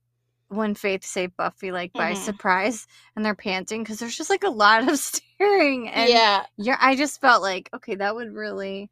[0.48, 2.16] when Faith saved Buffy, like by Mhm.
[2.24, 2.86] surprise,
[3.16, 4.98] and they're panting because there's just like a lot of
[5.38, 6.44] staring, and yeah.
[6.56, 8.90] yeah, I just felt like okay, that would really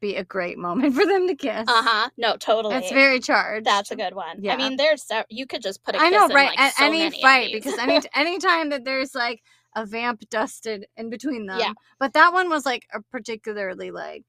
[0.00, 1.64] be a great moment for them to kiss.
[1.68, 2.10] Uh huh.
[2.16, 2.76] No, totally.
[2.76, 3.66] It's very charged.
[3.66, 4.38] That's a good one.
[4.42, 4.54] Yeah.
[4.54, 6.48] I mean, there's se- you could just put a I kiss know, in, right?
[6.50, 9.42] like, At so any fight, because any any time that there's like
[9.74, 11.58] a vamp dusted in between them.
[11.58, 11.72] Yeah.
[11.98, 14.24] But that one was like a particularly like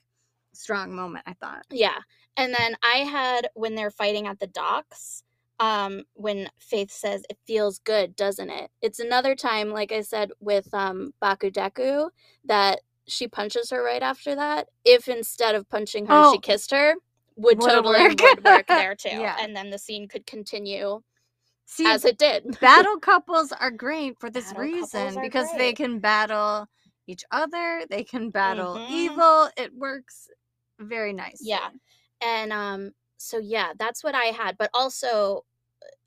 [0.54, 1.24] strong moment.
[1.28, 1.64] I thought.
[1.70, 2.00] yeah.
[2.36, 5.24] And then I had when they're fighting at the docks.
[5.60, 8.70] Um, when Faith says it feels good, doesn't it?
[8.84, 12.12] It's another time, like I said with um Bakudeku,
[12.46, 14.68] that she punches her right after that.
[14.86, 16.34] If instead of punching her, Oh.
[16.34, 16.96] she kissed her,
[17.36, 18.22] would Would've totally worked.
[18.22, 19.10] would work there too.
[19.10, 19.38] Yeah.
[19.40, 21.02] And then the scene could continue
[21.66, 22.58] See, as it did.
[22.62, 26.68] battle couples are great for this Battle reason because they can battle
[27.08, 28.90] each other, they can battle Mhm.
[28.90, 29.50] evil.
[29.58, 30.28] It works
[30.80, 31.40] very nice.
[31.42, 31.70] Yeah.
[32.22, 35.44] And um so yeah, that's what I had, but also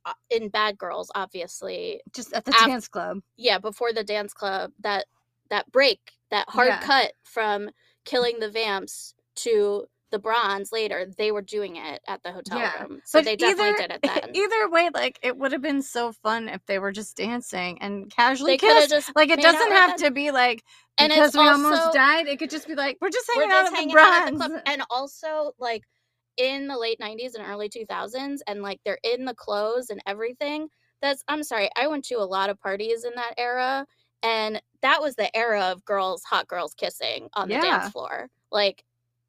[0.04, 2.00] uh, in Bad Girls obviously.
[2.12, 3.20] Just at the Af- dance club.
[3.36, 5.06] Yeah, before the dance club, that
[5.50, 6.80] that break, that hard Yeah.
[6.80, 7.70] cut from
[8.04, 12.72] killing the vamps to the bronze later, they were doing it at the hotel Yeah.
[12.80, 13.00] room.
[13.04, 14.34] So But they definitely either, did it then.
[14.34, 18.10] Either way, like it would have been so fun if they were just dancing and
[18.10, 18.88] casually they kissed.
[18.88, 20.62] just Like it doesn't have to be like
[20.98, 22.28] And because we almost died.
[22.28, 24.32] It could just be like we're just we're hanging out just hanging out at the
[24.32, 24.38] bronze.
[24.38, 25.84] club and also like
[26.36, 30.68] in the late 90s and early 2000s and like they're in the clothes and everything
[31.02, 33.86] that's i'm sorry i went to a lot of parties in that era
[34.22, 37.60] and that was the era of girls hot girls kissing on the Yeah.
[37.62, 38.84] dance floor like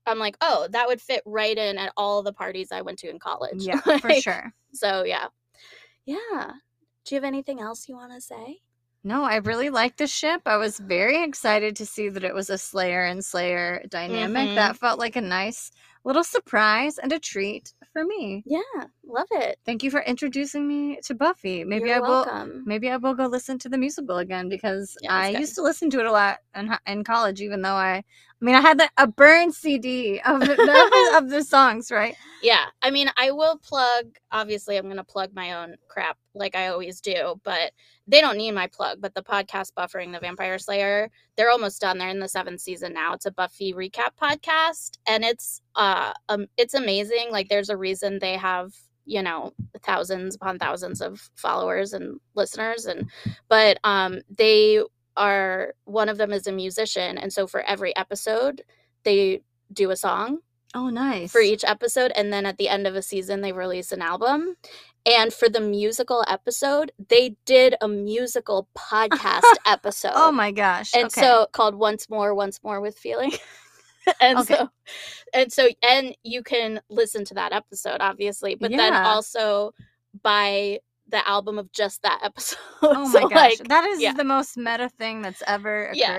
[0.05, 3.09] i'm like oh that would fit right in at all the parties i went to
[3.09, 4.53] in college Yeah, for sure.
[4.73, 5.27] so yeah
[6.05, 6.51] yeah
[7.05, 8.61] do you have anything else you want to say
[9.03, 10.41] No, I really liked the ship.
[10.45, 14.49] I was very excited to see that it was a Slayer and Slayer dynamic.
[14.49, 14.55] Mhm.
[14.55, 15.71] That felt like a nice
[16.03, 18.41] little surprise and a treat for me.
[18.45, 18.61] yeah
[19.05, 21.63] love it Thank you for introducing me to Buffy.
[21.65, 22.63] Maybe You're I will welcome.
[22.65, 25.41] maybe I will go listen to the musical again because Yeah, I good.
[25.41, 28.03] used to listen to it a lot in, in college even though I I
[28.45, 32.15] mean I had the, a burn CD of the, the- of the songs, right?
[32.41, 34.05] Yeah, I mean, I will plug.
[34.31, 37.71] Obviously, I'm going to plug my own crap like I always do, but
[38.07, 38.99] they don't need my plug.
[38.99, 41.97] But the podcast Buffering the Vampire Slayer, they're almost done.
[41.97, 43.13] They're in the seventh season now.
[43.13, 47.27] It's a Buffy recap podcast, and it's uh um it's amazing.
[47.31, 48.73] Like, there's a reason they have
[49.05, 49.51] you know
[49.83, 53.09] thousands upon thousands of followers and listeners, and
[53.49, 54.81] but um they
[55.17, 58.61] are one of them is a musician, and so for every episode
[59.03, 59.41] they
[59.73, 60.37] do a song
[60.75, 61.31] Oh, nice.
[61.31, 64.55] for each episode and then at the end of a season they release an album
[65.05, 70.93] and for the musical episode they did a musical podcast episode Oh my gosh.
[70.93, 71.21] and okay.
[71.21, 73.31] so called once more once more with feeling
[74.21, 74.55] and Okay.
[74.55, 74.69] so
[75.33, 79.73] and so and you can listen to that episode obviously but then also
[80.23, 84.13] buy the album of just that episode Oh So, my gosh, like, that is yeah.
[84.13, 85.95] the most meta thing that's ever occurred.
[85.97, 86.17] Yeah.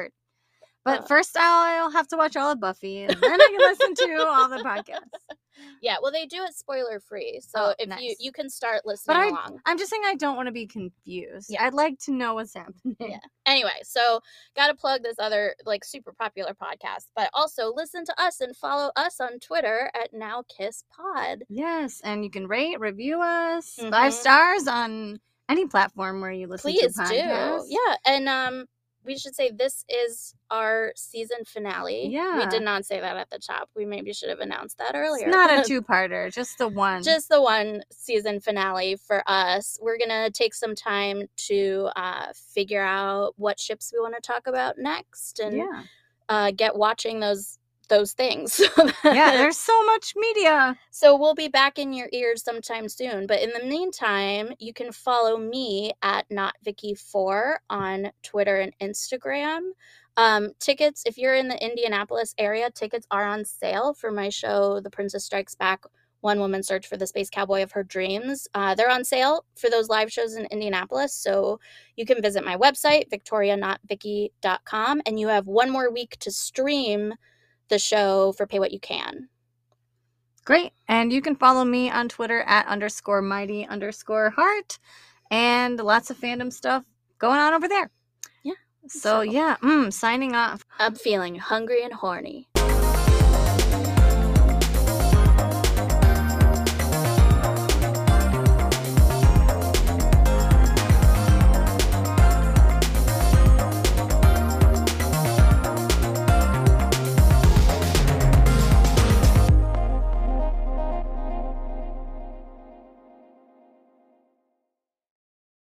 [0.84, 3.58] But Uh, first, I'll, I'll have to watch all of Buffy, and then I can
[3.58, 5.36] listen to all the podcasts.
[5.80, 8.16] Yeah well they do it spoiler free so Oh, if you nice.
[8.20, 11.48] you can start listening I- along I'm just saying I don't want to be confused.
[11.50, 11.64] Yeah.
[11.64, 12.96] I'd like to know what's happening.
[13.00, 13.18] Yeah.
[13.46, 14.20] Anyway, so
[14.56, 18.90] gotta plug this other like super popular podcast, but also listen to us and follow
[18.96, 21.44] us on Twitter at Now Kiss Pod.
[21.48, 23.90] Yes, and you can rate, review us Mhm.
[23.90, 27.14] five stars on any platform where you listen Please to do.
[27.14, 27.66] podcasts.
[27.68, 27.96] Yeah.
[28.06, 28.66] And um
[29.04, 32.08] we should say this is our season finale.
[32.08, 32.38] Yeah.
[32.38, 33.68] We did not say that at the top.
[33.74, 35.26] We maybe should have announced that earlier.
[35.26, 37.02] It's not a two-parter, just the one.
[37.02, 39.78] just the one season finale for us.
[39.80, 44.46] We're gonna take some time to uh, figure out what ships we want to talk
[44.46, 45.82] about next, and yeah,
[46.28, 47.58] uh, get watching those
[47.88, 48.60] those things.
[49.04, 49.32] yeah.
[49.36, 50.76] There's so much media.
[50.90, 53.26] so we'll be back in your ears sometime soon.
[53.26, 59.70] But in the meantime, you can follow me at not Vicky4 on Twitter and Instagram.
[60.16, 64.80] Um, tickets, if you're in the Indianapolis area, tickets are on sale for my show,
[64.80, 65.84] The Princess Strikes Back
[66.20, 68.46] One Woman Search for the Space Cowboy of Her Dreams.
[68.54, 71.14] Uh, they're on sale for those live shows in Indianapolis.
[71.14, 71.60] So
[71.96, 77.14] you can visit my website, victorianotvicky.com, and you have one more week to stream
[77.68, 79.28] the show for Pay What You Can.
[80.44, 80.72] Great.
[80.88, 84.78] And you can follow me on Twitter at underscore mighty underscore heart
[85.30, 86.84] and lots of fandom stuff
[87.18, 87.90] going on over there.
[88.42, 88.52] Yeah.
[88.88, 90.64] So, So- yeah, mm, signing off.
[90.78, 92.48] I'm feeling hungry and horny.